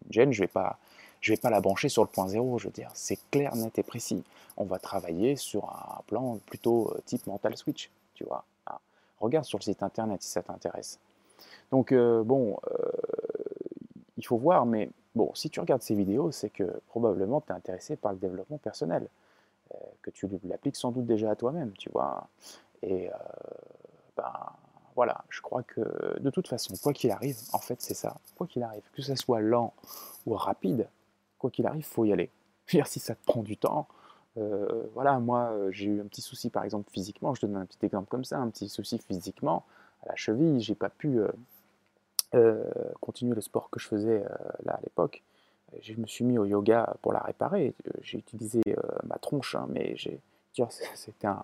une 0.05 0.13
gêne, 0.13 0.31
je 0.31 0.41
vais 0.41 0.47
pas, 0.47 0.79
je 1.21 1.31
vais 1.31 1.37
pas 1.37 1.49
la 1.49 1.61
brancher 1.61 1.89
sur 1.89 2.01
le 2.01 2.09
point 2.09 2.27
zéro. 2.27 2.57
Je 2.57 2.65
veux 2.65 2.73
dire, 2.73 2.89
c'est 2.93 3.19
clair, 3.29 3.55
net 3.55 3.77
et 3.77 3.83
précis. 3.83 4.23
On 4.57 4.65
va 4.65 4.79
travailler 4.79 5.35
sur 5.35 5.65
un 5.65 6.01
plan 6.07 6.39
plutôt 6.45 6.91
euh, 6.91 7.01
type 7.05 7.27
mental 7.27 7.55
switch, 7.57 7.91
tu 8.15 8.23
vois. 8.23 8.45
Ah, 8.65 8.79
regarde 9.19 9.45
sur 9.45 9.59
le 9.59 9.63
site 9.63 9.83
internet 9.83 10.21
si 10.23 10.29
ça 10.29 10.41
t'intéresse. 10.41 10.99
Donc 11.71 11.91
euh, 11.91 12.23
bon, 12.23 12.57
il 14.17 14.25
faut 14.25 14.37
voir, 14.37 14.65
mais 14.65 14.89
bon, 15.15 15.31
si 15.33 15.49
tu 15.49 15.59
regardes 15.59 15.81
ces 15.81 15.95
vidéos, 15.95 16.31
c'est 16.31 16.49
que 16.49 16.79
probablement 16.87 17.41
tu 17.41 17.51
es 17.51 17.55
intéressé 17.55 17.95
par 17.95 18.13
le 18.13 18.19
développement 18.19 18.57
personnel 18.57 19.07
que 20.03 20.11
tu 20.11 20.27
l'appliques 20.43 20.75
sans 20.75 20.91
doute 20.91 21.05
déjà 21.05 21.31
à 21.31 21.35
toi-même, 21.35 21.71
tu 21.77 21.89
vois. 21.89 22.27
Et 22.83 23.09
euh, 23.09 23.13
ben, 24.15 24.31
voilà, 24.95 25.23
je 25.29 25.41
crois 25.41 25.63
que 25.63 26.19
de 26.19 26.29
toute 26.29 26.47
façon, 26.47 26.75
quoi 26.81 26.93
qu'il 26.93 27.09
arrive, 27.09 27.37
en 27.53 27.59
fait, 27.59 27.81
c'est 27.81 27.95
ça. 27.95 28.17
Quoi 28.37 28.45
qu'il 28.45 28.61
arrive, 28.61 28.83
que 28.93 29.01
ce 29.01 29.15
soit 29.15 29.41
lent 29.41 29.73
ou 30.27 30.35
rapide, 30.35 30.87
quoi 31.39 31.49
qu'il 31.49 31.65
arrive, 31.65 31.85
faut 31.85 32.05
y 32.05 32.13
aller. 32.13 32.29
Dire 32.69 32.85
si 32.87 32.99
ça 32.99 33.15
te 33.15 33.25
prend 33.25 33.41
du 33.41 33.57
temps, 33.57 33.87
euh, 34.37 34.83
voilà, 34.93 35.19
moi, 35.19 35.51
j'ai 35.71 35.85
eu 35.85 36.01
un 36.01 36.05
petit 36.05 36.21
souci, 36.21 36.49
par 36.49 36.63
exemple, 36.63 36.89
physiquement. 36.91 37.33
Je 37.33 37.41
te 37.41 37.45
donne 37.45 37.57
un 37.57 37.65
petit 37.65 37.83
exemple 37.83 38.09
comme 38.09 38.25
ça, 38.25 38.37
un 38.37 38.49
petit 38.49 38.69
souci 38.69 38.99
physiquement 38.99 39.65
à 40.03 40.09
la 40.09 40.15
cheville. 40.15 40.59
J'ai 40.59 40.75
pas 40.75 40.89
pu 40.89 41.19
euh, 42.35 42.63
continuer 42.99 43.35
le 43.35 43.41
sport 43.41 43.69
que 43.69 43.79
je 43.79 43.87
faisais 43.87 44.23
là 44.63 44.73
à 44.73 44.81
l'époque 44.81 45.23
je 45.81 45.93
me 45.93 46.05
suis 46.05 46.23
mis 46.23 46.37
au 46.37 46.45
yoga 46.45 46.95
pour 47.01 47.13
la 47.13 47.19
réparer. 47.19 47.73
Euh, 47.87 47.91
j'ai 48.01 48.17
utilisé 48.17 48.61
euh, 48.67 48.81
ma 49.03 49.17
tronche, 49.17 49.55
hein, 49.55 49.65
mais 49.69 49.95
c'était 50.95 51.27
un, 51.27 51.43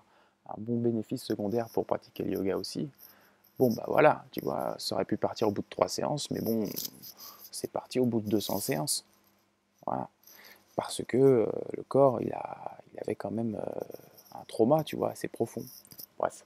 bon 0.58 0.78
bénéfice 0.80 1.22
secondaire 1.22 1.68
pour 1.68 1.84
pratiquer 1.86 2.24
le 2.24 2.32
yoga 2.32 2.56
aussi. 2.56 2.88
Bon, 3.58 3.70
bah 3.72 3.84
voilà, 3.88 4.24
tu 4.30 4.40
vois, 4.42 4.74
ça 4.78 4.94
aurait 4.94 5.04
pu 5.04 5.16
partir 5.16 5.48
au 5.48 5.50
bout 5.50 5.62
de 5.62 5.68
trois 5.68 5.88
séances, 5.88 6.30
mais 6.30 6.40
bon, 6.40 6.64
c'est 7.50 7.70
parti 7.70 8.00
au 8.00 8.06
bout 8.06 8.20
de 8.20 8.28
200 8.28 8.60
séances. 8.60 9.04
Voilà. 9.86 10.08
Parce 10.76 11.02
que 11.04 11.16
euh, 11.16 11.46
le 11.76 11.82
corps, 11.82 12.20
il, 12.22 12.32
avait 13.02 13.14
quand 13.14 13.30
même 13.30 13.60
un 14.34 14.44
trauma, 14.44 14.84
tu 14.84 14.96
vois, 14.96 15.10
assez 15.10 15.28
profond. 15.28 15.64
Bref. 16.18 16.44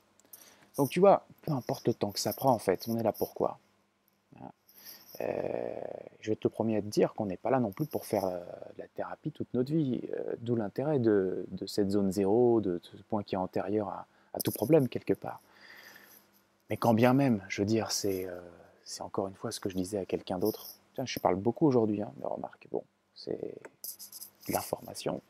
Donc, 0.76 0.90
tu 0.90 1.00
vois, 1.00 1.24
peu 1.42 1.52
importe 1.52 1.86
le 1.86 1.94
temps 1.94 2.10
que 2.10 2.20
ça 2.20 2.32
prend, 2.32 2.52
en 2.52 2.58
fait, 2.58 2.86
on 2.88 2.98
est 2.98 3.02
là 3.02 3.12
pourquoi 3.12 3.58
euh, 5.20 5.74
je 6.20 6.30
vais 6.30 6.36
te 6.36 6.48
promettre 6.48 6.86
de 6.86 6.90
dire 6.90 7.14
qu'on 7.14 7.26
n'est 7.26 7.36
pas 7.36 7.50
là 7.50 7.60
non 7.60 7.70
plus 7.70 7.86
pour 7.86 8.04
faire 8.04 8.24
euh, 8.24 8.40
la 8.78 8.86
thérapie 8.88 9.30
toute 9.30 9.52
notre 9.54 9.72
vie, 9.72 10.00
euh, 10.12 10.34
d'où 10.40 10.56
l'intérêt 10.56 10.98
de, 10.98 11.46
cette 11.66 11.90
zone 11.90 12.10
zéro, 12.10 12.60
de, 12.60 12.80
ce 12.82 13.02
point 13.04 13.22
qui 13.22 13.34
est 13.34 13.38
antérieur 13.38 13.88
à, 13.88 14.06
tout 14.42 14.50
problème 14.50 14.88
quelque 14.88 15.14
part. 15.14 15.40
Mais 16.68 16.76
quand 16.76 16.94
bien 16.94 17.14
même, 17.14 17.42
je 17.48 17.62
veux 17.62 17.66
dire, 17.66 17.92
c'est 17.92 18.26
encore 18.98 19.28
une 19.28 19.34
fois 19.34 19.52
ce 19.52 19.60
que 19.60 19.68
je 19.68 19.76
disais 19.76 19.98
à 19.98 20.04
quelqu'un 20.04 20.38
d'autre. 20.38 20.66
Je 21.04 21.18
parle 21.20 21.36
beaucoup 21.36 21.66
aujourd'hui, 21.66 22.02
hein, 22.02 22.10
mais 22.18 22.26
remarque, 22.26 22.66
bon, 22.72 22.82
c'est 23.14 23.54
l'information. 24.48 25.20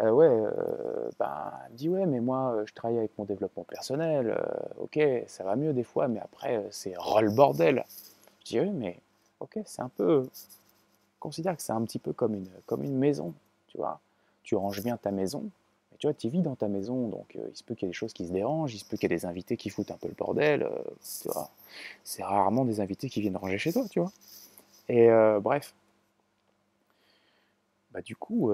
Euh, 0.00 0.10
ouais, 0.10 0.26
euh, 0.26 1.10
ben, 1.20 1.52
dit 1.70 1.88
ouais, 1.88 2.06
mais 2.06 2.18
moi, 2.18 2.64
je 2.66 2.72
travaille 2.72 2.98
avec 2.98 3.16
mon 3.16 3.24
développement 3.24 3.62
personnel. 3.62 4.36
ok, 4.78 4.98
ça 5.28 5.44
va 5.44 5.54
mieux 5.54 5.72
des 5.72 5.84
fois, 5.84 6.08
mais 6.08 6.18
après, 6.18 6.66
c'est 6.70 6.94
le 6.94 7.30
bordel. 7.30 7.84
Je 8.40 8.50
dis 8.50 8.60
oui, 8.60 8.70
mais 8.70 8.98
ok, 9.42 9.58
c'est 9.64 9.82
un 9.82 9.88
peu. 9.88 10.28
Considère 11.20 11.56
que 11.56 11.62
c'est 11.62 11.72
un 11.72 11.82
petit 11.84 11.98
peu 11.98 12.12
comme 12.12 12.34
une, 12.34 12.48
comme 12.66 12.82
une 12.82 12.96
maison, 12.96 13.34
tu 13.68 13.78
vois. 13.78 14.00
Tu 14.42 14.56
ranges 14.56 14.82
bien 14.82 14.96
ta 14.96 15.10
maison, 15.12 15.50
mais 15.90 15.98
tu 15.98 16.06
vois, 16.06 16.14
tu 16.14 16.28
vis 16.28 16.42
dans 16.42 16.56
ta 16.56 16.68
maison, 16.68 17.08
donc 17.08 17.36
euh, 17.36 17.48
il 17.50 17.56
se 17.56 17.62
peut 17.62 17.74
qu'il 17.74 17.86
y 17.86 17.88
ait 17.88 17.92
des 17.92 17.96
choses 17.96 18.12
qui 18.12 18.26
se 18.26 18.32
dérangent, 18.32 18.74
il 18.74 18.78
se 18.78 18.84
peut 18.84 18.96
qu'il 18.96 19.10
y 19.10 19.12
ait 19.12 19.16
des 19.16 19.26
invités 19.26 19.56
qui 19.56 19.70
foutent 19.70 19.90
un 19.90 19.96
peu 19.96 20.08
le 20.08 20.14
bordel, 20.14 20.62
euh, 20.62 20.70
tu 21.22 21.28
vois. 21.28 21.50
C'est 22.04 22.24
rarement 22.24 22.64
des 22.64 22.80
invités 22.80 23.08
qui 23.08 23.20
viennent 23.20 23.36
ranger 23.36 23.58
chez 23.58 23.72
toi, 23.72 23.84
tu 23.88 24.00
vois. 24.00 24.12
Et 24.88 25.08
euh, 25.10 25.40
bref. 25.40 25.74
Bah, 27.92 28.00
du 28.00 28.16
coup, 28.16 28.50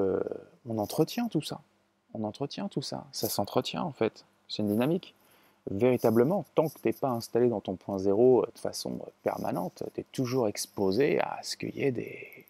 on 0.69 0.79
entretient 0.79 1.29
tout 1.29 1.43
ça. 1.43 1.61
On 2.13 2.25
entretient 2.25 2.69
tout 2.69 2.83
ça. 2.83 3.07
Ça 3.13 3.29
s'entretient 3.29 3.83
en 3.83 3.93
fait. 3.93 4.25
C'est 4.49 4.63
une 4.63 4.69
dynamique. 4.69 5.15
Véritablement, 5.71 6.47
tant 6.55 6.69
que 6.69 6.79
tu 6.79 6.87
n'es 6.89 6.93
pas 6.95 7.11
installé 7.11 7.49
dans 7.49 7.61
ton 7.61 7.77
point 7.77 7.99
zéro 7.99 8.43
euh, 8.43 8.51
de 8.55 8.59
façon 8.59 8.93
euh, 9.03 9.11
permanente, 9.23 9.83
tu 9.95 10.01
es 10.01 10.05
toujours 10.13 10.49
exposé 10.49 11.21
à 11.21 11.41
ce 11.43 11.57
qu'il 11.59 11.77
y 11.77 11.83
ait 11.83 11.93
des, 11.93 12.47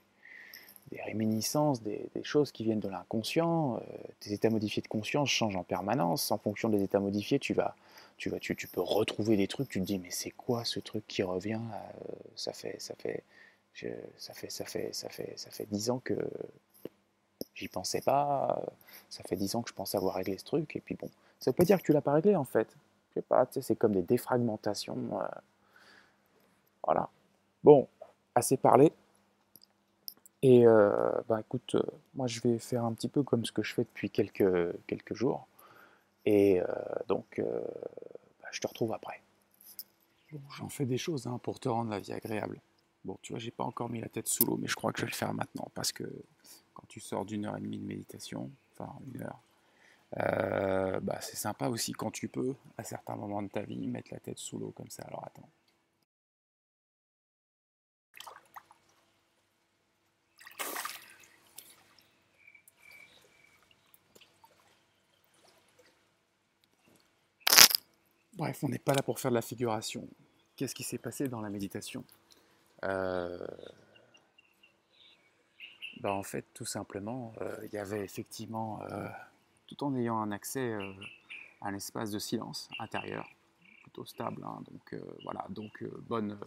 des 0.93 1.03
réminiscences, 1.03 1.83
des, 1.83 2.09
des 2.15 2.23
choses 2.23 2.53
qui 2.53 2.63
viennent 2.63 2.81
de 2.81 2.89
l'inconscient. 2.89 3.77
euh, 3.77 3.81
tes 4.21 4.33
états 4.33 4.51
modifiés 4.51 4.83
de 4.83 4.89
conscience 4.89 5.31
changent 5.31 5.57
en 5.57 5.65
permanence. 5.65 6.31
En 6.31 6.39
fonction 6.39 6.69
des 6.69 6.83
états 6.83 7.01
modifiés, 7.01 7.41
tu 7.41 7.55
vas, 7.55 7.75
tu 8.19 8.31
vas, 8.31 8.39
tu, 8.39 8.55
tu 8.55 8.69
peux 8.69 8.81
retrouver 8.83 9.37
des 9.37 9.49
trucs. 9.49 9.69
Tu 9.69 9.81
te 9.81 9.85
dis 9.85 9.99
mais 9.99 10.11
c'est 10.11 10.31
quoi 10.31 10.65
ce 10.65 10.79
truc 10.79 11.05
qui 11.09 11.23
revient 11.25 11.61
Ça 12.37 12.53
fait, 12.53 12.77
ça 12.81 12.95
fait, 12.97 13.25
ça 13.75 14.35
fait, 14.35 14.51
ça 14.51 14.65
fait, 14.65 14.93
ça 14.95 15.09
fait, 15.09 15.33
ça 15.37 15.51
fait 15.51 15.67
dix 15.71 15.91
ans 15.91 16.01
que 16.05 16.15
j'y 17.55 17.69
pensais 17.69 18.01
pas. 18.01 18.63
Ça 19.11 19.23
fait 19.25 19.37
dix 19.37 19.55
ans 19.57 19.63
que 19.63 19.71
je 19.71 19.75
pense 19.75 19.95
avoir 19.95 20.15
réglé 20.15 20.39
ce 20.39 20.45
truc. 20.45 20.77
Et 20.77 20.81
puis 20.81 20.95
bon, 20.95 21.09
ça 21.41 21.51
veut 21.51 21.55
pas 21.57 21.65
dire 21.65 21.79
que 21.79 21.85
tu 21.85 21.93
l'as 21.93 22.01
pas 22.01 22.13
réglé 22.13 22.37
en 22.37 22.45
fait. 22.45 22.69
Je 23.09 23.15
sais 23.15 23.23
pas. 23.23 23.47
C'est 23.51 23.77
comme 23.77 23.93
des 23.93 24.03
défragmentations. 24.03 25.21
euh, 25.21 25.27
voilà. 26.85 27.09
Bon, 27.65 27.89
assez 28.35 28.57
parlé. 28.57 28.93
Et 30.43 30.67
euh, 30.67 31.11
bah 31.29 31.41
écoute, 31.41 31.75
euh, 31.75 31.83
moi 32.15 32.29
je 32.29 32.41
vais 32.41 32.59
faire 32.59 32.85
un 32.85 32.93
petit 32.93 33.09
peu 33.09 33.25
comme 33.25 33.45
ce 33.45 33.51
que 33.51 33.63
je 33.63 33.75
fais 33.75 33.83
depuis 33.83 34.11
quelques, 34.11 35.13
jours. 35.13 35.49
Et 36.25 36.61
donc, 37.09 37.41
bah, 37.41 38.49
je 38.51 38.61
te 38.61 38.67
retrouve 38.67 38.93
après. 38.93 39.23
J'en 40.59 40.69
fais 40.69 40.85
des 40.85 40.99
choses 40.99 41.27
hein, 41.27 41.39
pour 41.43 41.59
te 41.59 41.69
rendre 41.71 41.91
la 41.91 41.99
vie 41.99 42.13
agréable. 42.13 42.61
Bon, 43.05 43.19
tu 43.23 43.33
vois, 43.33 43.41
j'ai 43.41 43.51
pas 43.51 43.65
encore 43.65 43.89
mis 43.89 44.01
la 44.01 44.09
tête 44.09 44.29
sous 44.29 44.45
l'eau, 44.45 44.59
mais 44.59 44.69
je 44.69 44.75
crois 44.75 44.93
que 44.93 45.01
je 45.01 45.07
vais 45.07 45.11
le 45.11 45.17
faire 45.17 45.33
maintenant 45.33 45.71
parce 45.75 45.93
que 45.93 46.05
quand 46.75 46.87
tu 46.89 47.01
sors 47.01 47.25
d'une 47.25 47.47
heure 47.47 47.57
et 47.57 47.61
demie 47.61 47.79
de 47.79 47.87
méditation, 47.87 48.51
enfin 48.73 48.93
une 49.07 49.23
heure, 49.23 49.41
euh, 50.17 51.01
bah, 51.01 51.19
c'est 51.21 51.37
sympa 51.37 51.69
aussi 51.69 51.93
quand 51.93 52.11
tu 52.11 52.29
peux, 52.29 52.55
à 52.79 52.85
certains 52.85 53.17
moments 53.17 53.43
de 53.43 53.49
ta 53.49 53.63
vie, 53.63 53.87
mettre 53.89 54.13
la 54.13 54.21
tête 54.21 54.39
sous 54.39 54.59
l'eau 54.59 54.73
comme 54.73 54.91
ça. 54.91 55.03
Alors 55.05 55.25
attends. 55.27 55.49
Bref, 68.35 68.63
on 68.63 68.69
n'est 68.69 68.79
pas 68.79 68.95
là 68.95 69.03
pour 69.03 69.19
faire 69.19 69.33
de 69.33 69.35
la 69.35 69.43
figuration. 69.43 70.09
Qu'est-ce 70.57 70.75
qui 70.75 70.85
s'est 70.85 70.99
passé 70.99 71.29
dans 71.29 71.41
la 71.41 71.51
méditation? 71.51 72.05
Euh, 72.85 73.47
bah, 76.01 76.13
En 76.13 76.23
fait, 76.23 76.45
tout 76.55 76.65
simplement, 76.65 77.33
euh, 77.41 77.57
il 77.65 77.73
y 77.75 77.79
avait 77.79 78.05
effectivement, 78.05 78.81
tout 79.69 79.85
en 79.85 79.95
ayant 79.95 80.19
un 80.19 80.33
accès 80.33 80.73
euh, 80.73 80.93
à 81.61 81.69
un 81.69 81.75
espace 81.75 82.11
de 82.11 82.19
silence 82.19 82.69
intérieur, 82.79 83.29
plutôt 83.83 84.05
stable, 84.05 84.43
hein, 84.45 84.63
donc 84.71 84.95
euh, 84.95 85.01
voilà, 85.25 85.47
donc 85.51 85.83
euh, 85.83 86.05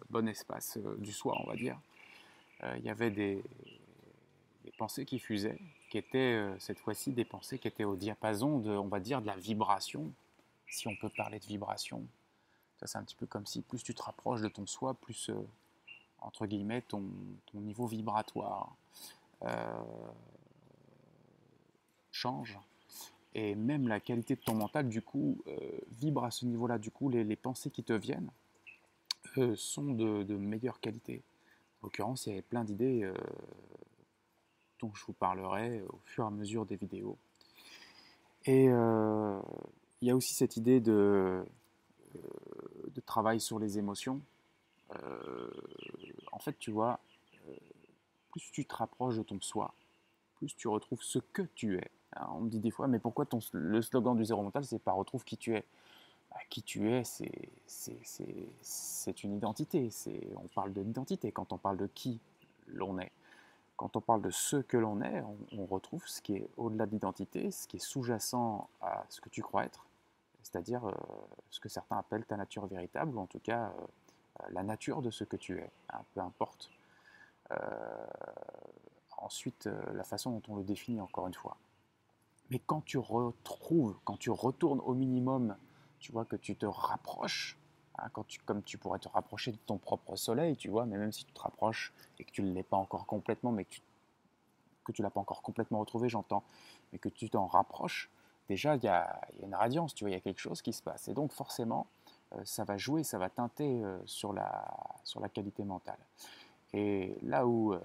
bon, 0.09 0.27
espace 0.27 0.77
euh, 0.77 0.95
du 0.97 1.11
soi, 1.11 1.37
on 1.43 1.47
va 1.47 1.55
dire, 1.55 1.77
il 2.77 2.83
y 2.83 2.91
avait 2.91 3.09
des, 3.09 3.43
pensées 4.77 5.03
qui 5.03 5.17
fusaient, 5.17 5.57
qui 5.89 5.97
étaient 5.97 6.39
cette 6.59 6.77
fois-ci 6.77 7.11
des 7.11 7.25
pensées 7.25 7.57
qui 7.57 7.67
étaient 7.67 7.85
au 7.85 7.95
diapason 7.95 8.59
de, 8.59 8.69
on 8.69 8.87
va 8.87 8.99
dire, 8.99 9.19
de 9.19 9.25
la 9.25 9.35
vibration, 9.35 10.13
si 10.69 10.87
on 10.87 10.95
peut 10.95 11.09
parler 11.09 11.39
de 11.39 11.45
vibration. 11.45 12.05
Ça, 12.79 12.85
c'est 12.85 12.99
un 12.99 13.03
petit 13.03 13.15
peu 13.15 13.25
comme 13.25 13.47
si 13.47 13.63
plus 13.63 13.81
tu 13.81 13.95
te 13.95 14.03
rapproches 14.03 14.41
de 14.41 14.47
ton 14.47 14.67
soi, 14.67 14.93
plus, 14.93 15.31
entre 16.19 16.45
guillemets, 16.45 16.83
ton, 16.83 17.03
niveau 17.55 17.87
vibratoire 17.87 18.75
change. 22.11 22.59
Et 23.33 23.55
même 23.55 23.87
la 23.87 23.99
qualité 23.99 24.35
de 24.35 24.41
ton 24.41 24.55
mental, 24.55 24.89
du 24.89 25.01
coup, 25.01 25.41
euh, 25.47 25.57
vibre 25.91 26.23
à 26.23 26.31
ce 26.31 26.45
niveau-là. 26.45 26.77
Du 26.77 26.91
coup, 26.91 27.09
les, 27.09 27.35
pensées 27.35 27.71
qui 27.71 27.83
te 27.83 27.93
viennent 27.93 28.29
euh, 29.37 29.55
sont 29.55 29.93
de, 29.93 30.35
meilleure 30.35 30.79
qualité. 30.79 31.23
En 31.81 31.87
l'occurrence, 31.87 32.25
il 32.25 32.29
y 32.29 32.33
avait 32.33 32.41
plein 32.41 32.63
d'idées 32.63 33.03
euh, 33.03 33.13
dont 34.79 34.93
je 34.93 35.05
vous 35.05 35.13
parlerai 35.13 35.81
au 35.83 35.99
fur 36.05 36.25
et 36.25 36.27
à 36.27 36.31
mesure 36.31 36.65
des 36.65 36.75
vidéos. 36.75 37.17
Et 38.45 38.65
il 38.65 40.07
y 40.07 40.09
a 40.09 40.15
aussi 40.15 40.33
cette 40.33 40.57
idée 40.57 40.79
de, 40.79 41.45
de 42.15 43.01
travail 43.01 43.39
sur 43.39 43.59
les 43.59 43.77
émotions. 43.77 44.19
En 46.31 46.39
fait, 46.39 46.57
tu 46.57 46.71
vois, 46.71 46.99
plus 48.31 48.51
tu 48.51 48.65
te 48.65 48.73
rapproches 48.73 49.17
de 49.17 49.21
ton 49.21 49.39
soi, 49.39 49.75
plus 50.37 50.55
tu 50.55 50.67
retrouves 50.67 51.03
ce 51.03 51.19
que 51.19 51.43
tu 51.43 51.77
es. 51.77 51.91
On 52.31 52.41
me 52.41 52.49
dit 52.49 52.59
des 52.59 52.71
fois, 52.71 52.87
mais 52.87 52.99
pourquoi 52.99 53.25
ton, 53.25 53.39
le 53.53 53.81
slogan 53.81 54.15
du 54.15 54.25
zéro 54.25 54.43
mental, 54.43 54.63
c'est 54.65 54.79
pas 54.79 54.91
retrouve 54.91 55.23
qui 55.23 55.37
tu 55.37 55.55
es? 55.55 55.65
Bah, 56.31 56.37
Qui 56.49 56.63
tu 56.63 56.91
es, 56.91 57.03
c'est- 57.03 57.31
une 59.23 59.33
identité. 59.33 59.89
On 60.37 60.47
parle 60.47 60.73
de 60.73 60.81
l'identité 60.81 61.31
quand 61.31 61.53
on 61.53 61.57
parle 61.57 61.77
de 61.77 61.87
qui 61.87 62.19
l'on 62.67 62.99
est. 62.99 63.11
Quand 63.75 63.95
on 63.95 64.01
parle 64.01 64.21
de 64.21 64.29
ce 64.29 64.57
que 64.57 64.77
l'on 64.77 65.01
est, 65.01 65.23
on, 65.57 65.65
retrouve 65.65 66.05
ce 66.07 66.21
qui 66.21 66.35
est 66.35 66.47
au-delà 66.57 66.85
de 66.85 66.91
l'identité, 66.91 67.51
ce 67.51 67.67
qui 67.67 67.77
est 67.77 67.79
sous-jacent 67.79 68.69
à 68.81 69.03
ce 69.09 69.21
que 69.21 69.29
tu 69.29 69.41
crois 69.41 69.65
être, 69.65 69.85
c'est-à-dire 70.43 70.87
euh, 70.87 70.93
ce 71.49 71.59
que 71.59 71.67
certains 71.67 71.97
appellent 71.97 72.25
ta 72.25 72.37
nature 72.37 72.67
véritable, 72.67 73.17
ou 73.17 73.21
en 73.21 73.25
tout 73.25 73.39
cas 73.39 73.69
euh, 73.69 74.43
la 74.51 74.61
nature 74.63 75.01
de 75.01 75.09
ce 75.09 75.23
que 75.23 75.35
tu 75.35 75.57
es, 75.57 75.71
hein, 75.89 76.01
peu 76.13 76.21
importe. 76.21 76.69
Euh, 77.51 77.55
ensuite, 79.17 79.67
la 79.93 80.03
façon 80.03 80.31
dont 80.31 80.41
on 80.49 80.55
le 80.57 80.63
définit, 80.63 81.01
encore 81.01 81.27
une 81.27 81.33
fois. 81.33 81.57
Mais 82.51 82.59
quand 82.59 82.81
tu 82.81 82.97
retrouves, 82.97 83.97
quand 84.03 84.17
tu 84.17 84.29
retournes 84.29 84.81
au 84.81 84.93
minimum, 84.93 85.55
tu 85.99 86.11
vois 86.11 86.25
que 86.25 86.35
tu 86.35 86.57
te 86.57 86.65
rapproches, 86.65 87.57
hein, 87.97 88.09
quand 88.11 88.27
tu, 88.27 88.39
comme 88.41 88.61
tu 88.61 88.77
pourrais 88.77 88.99
te 88.99 89.07
rapprocher 89.07 89.53
de 89.53 89.57
ton 89.65 89.77
propre 89.77 90.17
soleil, 90.17 90.57
tu 90.57 90.69
vois, 90.69 90.85
mais 90.85 90.97
même 90.97 91.13
si 91.13 91.23
tu 91.23 91.31
te 91.31 91.39
rapproches 91.39 91.93
et 92.19 92.25
que 92.25 92.31
tu 92.31 92.43
ne 92.43 92.51
l'es 92.51 92.63
pas 92.63 92.75
encore 92.75 93.05
complètement, 93.05 93.53
mais 93.53 93.65
que 94.83 94.91
tu 94.91 95.01
l'as 95.01 95.09
pas 95.09 95.21
encore 95.21 95.41
complètement 95.41 95.79
retrouvé, 95.79 96.09
j'entends, 96.09 96.43
mais 96.91 96.99
que 96.99 97.07
tu 97.07 97.29
t'en 97.29 97.47
rapproches, 97.47 98.09
déjà 98.49 98.75
il 98.75 98.83
y, 98.83 98.89
a, 98.89 99.21
il 99.33 99.39
y 99.39 99.43
a 99.43 99.47
une 99.47 99.55
radiance, 99.55 99.95
tu 99.95 100.03
vois, 100.03 100.09
il 100.11 100.13
y 100.13 100.17
a 100.17 100.19
quelque 100.21 100.41
chose 100.41 100.61
qui 100.61 100.73
se 100.73 100.83
passe. 100.83 101.07
Et 101.07 101.13
donc 101.13 101.31
forcément, 101.31 101.87
euh, 102.33 102.41
ça 102.43 102.65
va 102.65 102.77
jouer, 102.77 103.03
ça 103.03 103.17
va 103.17 103.29
teinter 103.29 103.81
euh, 103.81 103.97
sur, 104.05 104.33
la, 104.33 104.67
sur 105.05 105.21
la 105.21 105.29
qualité 105.29 105.63
mentale. 105.63 105.99
Et 106.73 107.17
là 107.21 107.45
où, 107.45 107.73
euh, 107.73 107.79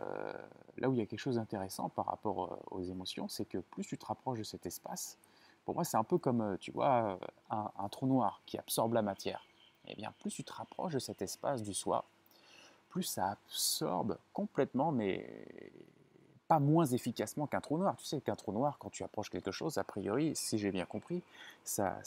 là 0.79 0.89
où 0.89 0.93
il 0.93 0.99
y 0.99 1.03
a 1.03 1.07
quelque 1.07 1.19
chose 1.19 1.37
d'intéressant 1.37 1.89
par 1.89 2.07
rapport 2.07 2.53
euh, 2.53 2.77
aux 2.77 2.83
émotions, 2.83 3.29
c'est 3.29 3.45
que 3.45 3.59
plus 3.59 3.85
tu 3.85 3.99
te 3.99 4.07
rapproches 4.07 4.39
de 4.39 4.45
cet 4.45 4.67
espace, 4.67 5.19
pour 5.65 5.75
moi 5.75 5.85
c'est 5.85 5.97
un 5.97 6.05
peu 6.05 6.19
comme, 6.19 6.41
euh, 6.41 6.57
tu 6.57 6.71
vois, 6.71 7.19
un, 7.51 7.89
trou 7.89 8.07
noir 8.07 8.43
qui 8.47 8.59
absorbe 8.59 8.95
la 8.95 9.03
matière. 9.03 9.45
Et 9.89 9.95
bien 9.97 10.13
plus 10.21 10.31
tu 10.31 10.45
te 10.45 10.53
rapproches 10.53 10.95
de 10.95 10.99
cet 10.99 11.21
espace 11.23 11.63
du 11.63 11.75
soi, 11.75 12.05
plus 12.91 13.03
ça 13.03 13.31
absorbe 13.31 14.19
complètement, 14.33 14.93
mais 14.93 15.29
pas 16.47 16.61
moins 16.61 16.87
efficacement 16.87 17.49
qu'un 17.49 17.61
trou 17.61 17.79
noir. 17.79 17.97
Tu 17.97 18.05
sais 18.05 18.21
qu'un 18.21 18.37
trou 18.37 18.53
noir, 18.53 18.79
quand 18.79 18.91
tu 18.91 19.03
approches 19.03 19.31
quelque 19.31 19.51
chose, 19.51 19.79
a 19.79 19.85
priori, 19.85 20.37
si 20.37 20.59
j'ai 20.59 20.71
bien 20.71 20.87
compris, 20.87 21.23
ça, 21.65 21.99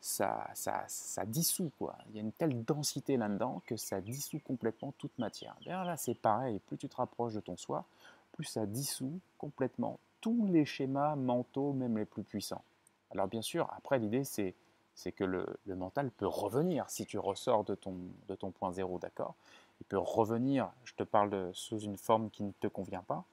ça, 0.00 0.48
ça, 0.54 0.84
ça 0.88 1.24
dissout. 1.26 1.70
Quoi. 1.78 1.96
Il 2.08 2.16
y 2.16 2.18
a 2.18 2.22
une 2.22 2.32
telle 2.32 2.64
densité 2.64 3.16
là-dedans 3.16 3.62
que 3.66 3.76
ça 3.76 4.00
dissout 4.00 4.40
complètement 4.40 4.92
toute 4.98 5.18
matière. 5.18 5.56
Bien 5.60 5.84
là, 5.84 5.96
c'est 5.96 6.14
pareil. 6.14 6.58
Plus 6.66 6.78
tu 6.78 6.88
te 6.88 6.96
rapproches 6.96 7.34
de 7.34 7.40
ton 7.40 7.56
soi, 7.56 7.84
plus 8.32 8.44
ça 8.44 8.66
dissout 8.66 9.20
complètement 9.38 9.98
tous 10.20 10.46
les 10.46 10.64
schémas 10.64 11.16
mentaux, 11.16 11.72
même 11.72 11.98
les 11.98 12.04
plus 12.04 12.22
puissants. 12.22 12.62
Alors 13.10 13.28
bien 13.28 13.42
sûr, 13.42 13.68
après, 13.76 13.98
l'idée, 13.98 14.24
c'est 14.24 14.54
c'est 15.00 15.12
que 15.12 15.24
le, 15.24 15.46
mental 15.66 16.10
peut 16.10 16.26
revenir 16.26 16.90
si 16.90 17.06
tu 17.06 17.18
ressors 17.18 17.64
de 17.64 17.74
ton, 17.74 17.96
de 18.28 18.34
ton 18.34 18.50
point 18.50 18.70
zéro, 18.72 18.98
d'accord? 18.98 19.34
Il 19.80 19.86
peut 19.86 19.98
revenir, 19.98 20.70
je 20.84 20.92
te 20.92 21.02
parle 21.02 21.50
sous 21.54 21.78
une 21.78 21.96
forme 21.96 22.28
qui 22.28 22.42
ne 22.42 22.52
te 22.60 22.66
convient 22.66 23.02
pas, 23.02 23.24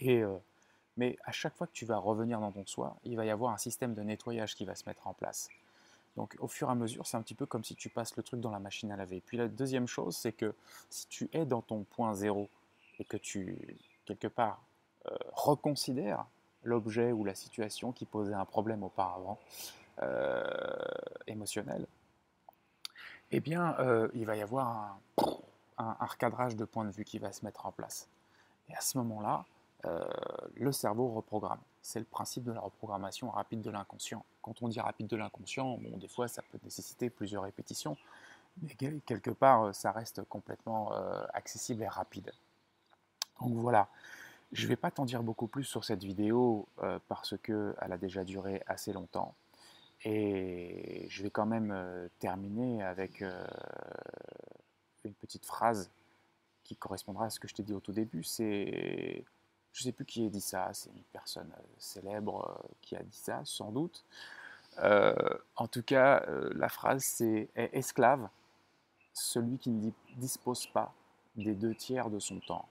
et, 0.00 0.22
euh, 0.22 0.36
mais 0.96 1.16
à 1.24 1.30
chaque 1.30 1.54
fois 1.54 1.68
que 1.68 1.72
tu 1.72 1.84
vas 1.84 1.98
revenir 1.98 2.40
dans 2.40 2.50
ton 2.50 2.66
soi, 2.66 2.96
il 3.04 3.16
va 3.16 3.24
y 3.24 3.30
avoir 3.30 3.52
un 3.52 3.56
système 3.56 3.94
de 3.94 4.02
nettoyage 4.02 4.56
qui 4.56 4.64
va 4.64 4.74
se 4.74 4.88
mettre 4.88 5.06
en 5.06 5.14
place. 5.14 5.48
Donc 6.16 6.36
au 6.38 6.48
fur 6.48 6.68
et 6.68 6.72
à 6.72 6.74
mesure, 6.74 7.06
c'est 7.06 7.16
un 7.16 7.22
petit 7.22 7.34
peu 7.34 7.46
comme 7.46 7.64
si 7.64 7.74
tu 7.74 7.88
passes 7.88 8.16
le 8.16 8.22
truc 8.22 8.40
dans 8.40 8.50
la 8.50 8.60
machine 8.60 8.90
à 8.92 8.96
laver. 8.96 9.20
Puis 9.20 9.36
la 9.36 9.48
deuxième 9.48 9.86
chose, 9.86 10.16
c'est 10.16 10.32
que 10.32 10.54
si 10.90 11.06
tu 11.08 11.28
es 11.32 11.44
dans 11.44 11.62
ton 11.62 11.84
point 11.84 12.14
zéro 12.14 12.48
et 12.98 13.04
que 13.04 13.16
tu, 13.16 13.76
quelque 14.04 14.28
part, 14.28 14.62
euh, 15.06 15.16
reconsidères 15.32 16.24
l'objet 16.62 17.12
ou 17.12 17.24
la 17.24 17.34
situation 17.34 17.92
qui 17.92 18.06
posait 18.06 18.34
un 18.34 18.44
problème 18.44 18.82
auparavant 18.82 19.38
émotionnel, 21.28 21.86
eh 23.30 23.38
bien, 23.38 23.76
il 24.12 24.26
va 24.26 24.36
y 24.36 24.42
avoir 24.42 24.98
un, 25.18 25.36
un, 25.78 26.06
recadrage 26.06 26.56
de 26.56 26.64
point 26.64 26.84
de 26.84 26.90
vue 26.90 27.04
qui 27.04 27.18
va 27.18 27.32
se 27.32 27.44
mettre 27.44 27.66
en 27.66 27.72
place. 27.72 28.08
Et 28.68 28.74
à 28.74 28.80
ce 28.80 28.98
moment-là, 28.98 29.44
le 30.56 30.72
cerveau 30.72 31.08
reprogramme. 31.08 31.60
C'est 31.82 31.98
le 31.98 32.04
principe 32.04 32.44
de 32.44 32.52
la 32.52 32.60
reprogrammation 32.60 33.30
rapide 33.30 33.62
de 33.62 33.70
l'inconscient. 33.70 34.24
Quand 34.44 34.60
on 34.60 34.68
dit 34.68 34.78
rapide 34.78 35.06
de 35.06 35.16
l'inconscient, 35.16 35.78
bon, 35.78 35.96
des 35.96 36.06
fois 36.06 36.28
ça 36.28 36.42
peut 36.42 36.58
nécessiter 36.62 37.08
plusieurs 37.08 37.44
répétitions, 37.44 37.96
mais 38.60 38.74
quelque 38.74 39.30
part 39.30 39.74
ça 39.74 39.90
reste 39.90 40.22
complètement 40.24 40.92
accessible 41.32 41.82
et 41.82 41.88
rapide. 41.88 42.30
Donc 43.40 43.54
voilà, 43.54 43.88
je 44.52 44.64
ne 44.64 44.68
vais 44.68 44.76
pas 44.76 44.90
t'en 44.90 45.06
dire 45.06 45.22
beaucoup 45.22 45.46
plus 45.46 45.64
sur 45.64 45.82
cette 45.82 46.04
vidéo 46.04 46.68
parce 47.08 47.38
qu'elle 47.38 47.74
a 47.78 47.96
déjà 47.96 48.22
duré 48.22 48.62
assez 48.66 48.92
longtemps. 48.92 49.34
Et 50.04 51.06
je 51.08 51.22
vais 51.22 51.30
quand 51.30 51.46
même 51.46 52.10
terminer 52.18 52.82
avec 52.82 53.24
une 55.04 55.14
petite 55.14 55.46
phrase 55.46 55.90
qui 56.64 56.76
correspondra 56.76 57.24
à 57.24 57.30
ce 57.30 57.40
que 57.40 57.48
je 57.48 57.54
t'ai 57.54 57.62
dit 57.62 57.72
au 57.72 57.80
tout 57.80 57.92
début. 57.92 58.22
C'est 58.22 59.24
je 59.74 59.80
ne 59.80 59.84
sais 59.84 59.92
plus 59.92 60.04
qui 60.04 60.24
a 60.24 60.28
dit 60.28 60.40
ça, 60.40 60.70
c'est 60.72 60.90
une 60.90 61.02
personne 61.12 61.50
euh, 61.52 61.62
célèbre 61.78 62.48
euh, 62.48 62.68
qui 62.80 62.96
a 62.96 63.02
dit 63.02 63.16
ça, 63.16 63.42
sans 63.44 63.72
doute. 63.72 64.04
Euh, 64.78 65.14
en 65.56 65.66
tout 65.66 65.82
cas, 65.82 66.24
la 66.52 66.68
phrase 66.68 67.04
c'est 67.04 67.48
esclave 67.54 68.28
celui 69.12 69.58
qui 69.58 69.70
ne 69.70 69.90
dispose 70.16 70.66
pas 70.66 70.92
des 71.36 71.54
deux 71.54 71.74
tiers 71.74 72.10
de 72.10 72.18
son 72.18 72.40
temps. 72.40 72.68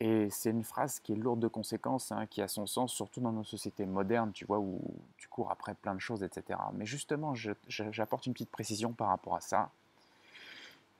Et 0.00 0.30
c'est 0.30 0.50
une 0.50 0.62
phrase 0.62 1.00
qui 1.00 1.12
est 1.12 1.16
lourde 1.16 1.40
de 1.40 1.48
conséquences, 1.48 2.12
hein, 2.12 2.26
qui 2.26 2.40
a 2.40 2.46
son 2.46 2.66
sens, 2.66 2.92
surtout 2.92 3.20
dans 3.20 3.32
nos 3.32 3.42
sociétés 3.42 3.84
modernes, 3.84 4.30
tu 4.32 4.44
vois, 4.44 4.60
où 4.60 4.80
tu 5.16 5.26
cours 5.26 5.50
après 5.50 5.74
plein 5.74 5.94
de 5.94 6.00
choses, 6.00 6.22
etc. 6.22 6.60
Mais 6.74 6.86
justement, 6.86 7.34
j'apporte 7.34 8.26
une 8.26 8.32
petite 8.32 8.50
précision 8.50 8.92
par 8.92 9.08
rapport 9.08 9.34
à 9.34 9.40
ça. 9.40 9.70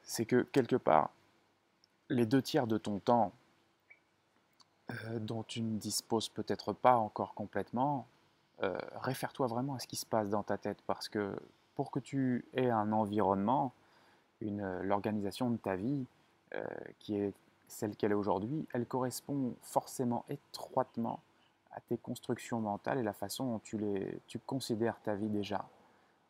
C'est 0.02 0.24
que 0.24 0.42
quelque 0.42 0.74
part, 0.74 1.10
les 2.08 2.26
deux 2.26 2.42
tiers 2.42 2.66
de 2.66 2.76
ton 2.76 2.98
temps, 2.98 3.32
euh, 5.06 5.18
dont 5.18 5.42
tu 5.42 5.62
ne 5.62 5.78
disposes 5.78 6.28
peut-être 6.28 6.72
pas 6.72 6.96
encore 6.96 7.34
complètement, 7.34 8.06
euh, 8.62 8.76
réfère-toi 9.00 9.46
vraiment 9.46 9.74
à 9.74 9.78
ce 9.78 9.86
qui 9.86 9.96
se 9.96 10.06
passe 10.06 10.30
dans 10.30 10.42
ta 10.42 10.58
tête 10.58 10.78
parce 10.86 11.08
que 11.08 11.36
pour 11.74 11.90
que 11.90 12.00
tu 12.00 12.44
aies 12.54 12.70
un 12.70 12.92
environnement, 12.92 13.72
l'organisation 14.40 15.50
de 15.50 15.56
ta 15.56 15.76
vie 15.76 16.06
euh, 16.54 16.64
qui 16.98 17.16
est 17.16 17.32
celle 17.68 17.96
qu'elle 17.96 18.12
est 18.12 18.16
aujourd'hui, 18.16 18.66
elle 18.72 18.86
correspond 18.86 19.54
forcément 19.62 20.24
étroitement 20.28 21.20
à 21.72 21.80
tes 21.80 21.98
constructions 21.98 22.60
mentales 22.60 22.98
et 22.98 23.02
la 23.02 23.12
façon 23.12 23.52
dont 23.52 23.58
tu, 23.58 23.78
les, 23.78 24.20
tu 24.26 24.38
considères 24.38 25.00
ta 25.02 25.14
vie 25.14 25.28
déjà. 25.28 25.68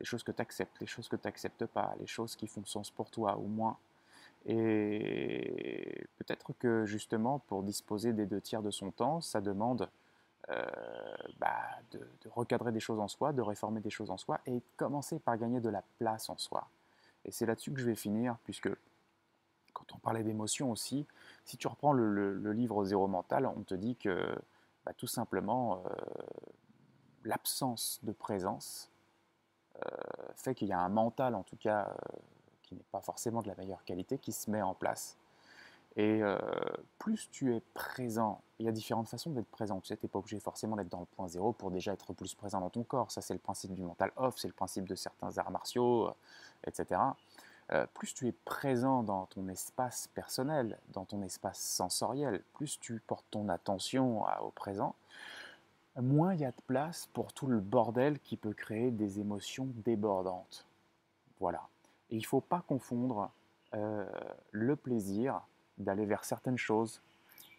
Les 0.00 0.06
choses 0.06 0.22
que 0.22 0.32
tu 0.32 0.42
acceptes, 0.42 0.80
les 0.80 0.86
choses 0.86 1.08
que 1.08 1.16
tu 1.16 1.26
n'acceptes 1.26 1.66
pas, 1.66 1.94
les 1.98 2.06
choses 2.06 2.36
qui 2.36 2.46
font 2.46 2.64
sens 2.64 2.90
pour 2.90 3.10
toi 3.10 3.38
ou 3.38 3.46
moins. 3.46 3.78
Et 4.46 6.06
peut-être 6.18 6.52
que 6.58 6.86
justement, 6.86 7.38
pour 7.40 7.62
disposer 7.62 8.12
des 8.12 8.26
deux 8.26 8.40
tiers 8.40 8.62
de 8.62 8.70
son 8.70 8.90
temps, 8.90 9.20
ça 9.20 9.40
demande 9.40 9.88
euh, 10.50 10.64
bah, 11.38 11.56
de, 11.90 12.00
recadrer 12.30 12.72
des 12.72 12.80
choses 12.80 13.00
en 13.00 13.08
soi, 13.08 13.32
de 13.32 13.42
réformer 13.42 13.80
des 13.80 13.90
choses 13.90 14.10
en 14.10 14.16
soi 14.16 14.40
et 14.46 14.62
commencer 14.76 15.18
par 15.18 15.36
gagner 15.36 15.60
de 15.60 15.68
la 15.68 15.82
place 15.98 16.30
en 16.30 16.38
soi. 16.38 16.68
Et 17.24 17.32
c'est 17.32 17.46
là-dessus 17.46 17.72
que 17.72 17.80
je 17.80 17.86
vais 17.86 17.94
finir, 17.94 18.36
puisque 18.44 18.70
quand 19.74 19.92
on 19.94 19.98
parlait 19.98 20.22
d'émotion 20.22 20.70
aussi, 20.70 21.06
si 21.44 21.56
tu 21.56 21.66
reprends 21.66 21.92
le, 21.92 22.52
livre 22.52 22.84
Zéro 22.84 23.08
Mental, 23.08 23.46
on 23.46 23.62
te 23.62 23.74
dit 23.74 23.96
que 23.96 24.38
bah, 24.86 24.92
tout 24.96 25.06
simplement, 25.06 25.82
euh, 25.84 25.90
l'absence 27.24 28.00
de 28.02 28.12
présence 28.12 28.90
euh, 29.76 29.90
fait 30.34 30.54
qu'il 30.54 30.68
y 30.68 30.72
a 30.72 30.80
un 30.80 30.88
mental, 30.88 31.34
en 31.34 31.42
tout 31.42 31.56
cas, 31.56 31.94
qui 32.68 32.74
n'est 32.74 32.84
pas 32.92 33.00
forcément 33.00 33.40
de 33.40 33.48
la 33.48 33.54
meilleure 33.54 33.82
qualité, 33.84 34.18
qui 34.18 34.32
se 34.32 34.50
met 34.50 34.60
en 34.60 34.74
place. 34.74 35.16
Et 35.96 36.22
euh, 36.22 36.38
plus 36.98 37.28
tu 37.30 37.54
es 37.54 37.60
présent, 37.74 38.42
il 38.58 38.66
y 38.66 38.68
a 38.68 38.72
différentes 38.72 39.08
façons 39.08 39.30
d'être 39.30 39.48
présent. 39.48 39.80
Tu 39.80 39.88
sais, 39.88 39.98
n'es 40.02 40.08
pas 40.08 40.18
obligé 40.18 40.38
forcément 40.38 40.76
d'être 40.76 40.90
dans 40.90 41.00
le 41.00 41.06
point 41.06 41.26
zéro 41.28 41.52
pour 41.52 41.70
déjà 41.70 41.92
être 41.92 42.12
plus 42.12 42.34
présent 42.34 42.60
dans 42.60 42.70
ton 42.70 42.84
corps. 42.84 43.10
Ça, 43.10 43.22
c'est 43.22 43.32
le 43.32 43.40
principe 43.40 43.72
du 43.72 43.82
mental 43.82 44.12
off, 44.16 44.36
c'est 44.36 44.48
le 44.48 44.54
principe 44.54 44.86
de 44.86 44.94
certains 44.94 45.36
arts 45.38 45.50
martiaux, 45.50 46.08
euh, 46.08 46.12
etc. 46.66 47.00
Euh, 47.72 47.86
plus 47.94 48.14
tu 48.14 48.28
es 48.28 48.32
présent 48.32 49.02
dans 49.02 49.26
ton 49.26 49.48
espace 49.48 50.08
personnel, 50.08 50.78
dans 50.92 51.04
ton 51.04 51.22
espace 51.22 51.58
sensoriel, 51.58 52.42
plus 52.52 52.78
tu 52.78 53.00
portes 53.06 53.26
ton 53.30 53.48
attention 53.48 54.24
au 54.40 54.50
présent, 54.50 54.94
moins 55.96 56.34
il 56.34 56.40
y 56.40 56.44
a 56.44 56.50
de 56.50 56.62
place 56.66 57.08
pour 57.12 57.32
tout 57.32 57.46
le 57.46 57.60
bordel 57.60 58.20
qui 58.20 58.36
peut 58.36 58.52
créer 58.52 58.90
des 58.90 59.20
émotions 59.20 59.68
débordantes. 59.84 60.66
Voilà. 61.40 61.68
Il 62.10 62.18
ne 62.18 62.26
faut 62.26 62.40
pas 62.40 62.62
confondre 62.66 63.30
euh, 63.74 64.06
le 64.50 64.76
plaisir 64.76 65.40
d'aller 65.76 66.06
vers 66.06 66.24
certaines 66.24 66.58
choses 66.58 67.02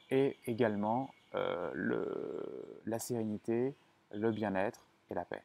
et 0.10 0.38
également 0.46 1.14
euh, 1.36 2.42
la 2.86 3.00
sérénité, 3.00 3.76
le 4.12 4.32
bien-être 4.32 4.86
et 5.12 5.14
la 5.14 5.26
paix. 5.26 5.44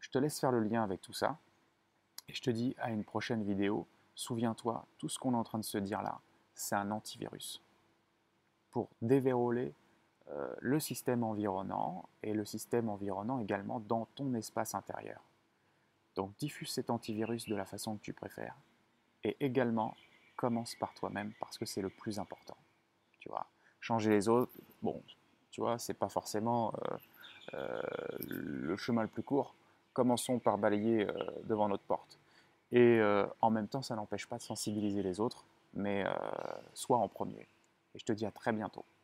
Je 0.00 0.10
te 0.10 0.18
laisse 0.18 0.38
faire 0.38 0.52
le 0.52 0.60
lien 0.60 0.82
avec 0.82 1.00
tout 1.00 1.12
ça 1.12 1.38
et 2.28 2.34
je 2.34 2.42
te 2.42 2.50
dis 2.50 2.74
à 2.78 2.90
une 2.90 3.04
prochaine 3.04 3.42
vidéo. 3.42 3.86
Souviens-toi, 4.14 4.84
tout 4.98 5.08
ce 5.08 5.18
qu'on 5.18 5.32
est 5.32 5.36
en 5.36 5.44
train 5.44 5.58
de 5.58 5.64
se 5.64 5.78
dire 5.78 6.02
là, 6.02 6.20
c'est 6.54 6.74
un 6.74 6.90
antivirus 6.90 7.62
pour 8.70 8.88
déverrouiller 9.02 9.74
euh, 10.28 10.54
le 10.60 10.78
système 10.78 11.24
environnant 11.24 12.08
et 12.22 12.34
le 12.34 12.44
système 12.44 12.88
environnant 12.88 13.40
également 13.40 13.80
dans 13.80 14.06
ton 14.14 14.34
espace 14.34 14.74
intérieur. 14.74 15.20
Donc 16.16 16.36
diffuse 16.38 16.70
cet 16.70 16.90
antivirus 16.90 17.46
de 17.48 17.54
la 17.54 17.64
façon 17.64 17.96
que 17.96 18.02
tu 18.02 18.12
préfères. 18.12 18.56
Et 19.24 19.36
également, 19.40 19.96
commence 20.36 20.74
par 20.74 20.94
toi-même 20.94 21.32
parce 21.38 21.58
que 21.58 21.66
c'est 21.66 21.82
le 21.82 21.90
plus 21.90 22.18
important. 22.18 22.56
Tu 23.20 23.28
vois, 23.28 23.46
changer 23.80 24.10
les 24.10 24.28
autres, 24.28 24.52
bon, 24.80 25.02
tu 25.50 25.60
vois, 25.60 25.78
c'est 25.78 25.94
pas 25.94 26.08
forcément 26.08 26.72
euh, 26.72 26.96
euh, 27.54 27.82
le 28.28 28.76
chemin 28.76 29.02
le 29.02 29.08
plus 29.08 29.22
court. 29.22 29.54
Commençons 29.92 30.38
par 30.38 30.56
balayer 30.56 31.06
euh, 31.06 31.12
devant 31.44 31.68
notre 31.68 31.82
porte. 31.82 32.18
Et 32.72 33.00
en 33.40 33.50
même 33.50 33.66
temps, 33.66 33.82
ça 33.82 33.96
n'empêche 33.96 34.28
pas 34.28 34.36
de 34.36 34.42
sensibiliser 34.42 35.02
les 35.02 35.18
autres, 35.18 35.44
mais 35.74 36.04
soit 36.72 36.98
en 36.98 37.08
premier. 37.08 37.48
Et 37.96 37.98
je 37.98 38.04
te 38.04 38.12
dis 38.12 38.24
à 38.24 38.30
très 38.30 38.52
bientôt. 38.52 38.84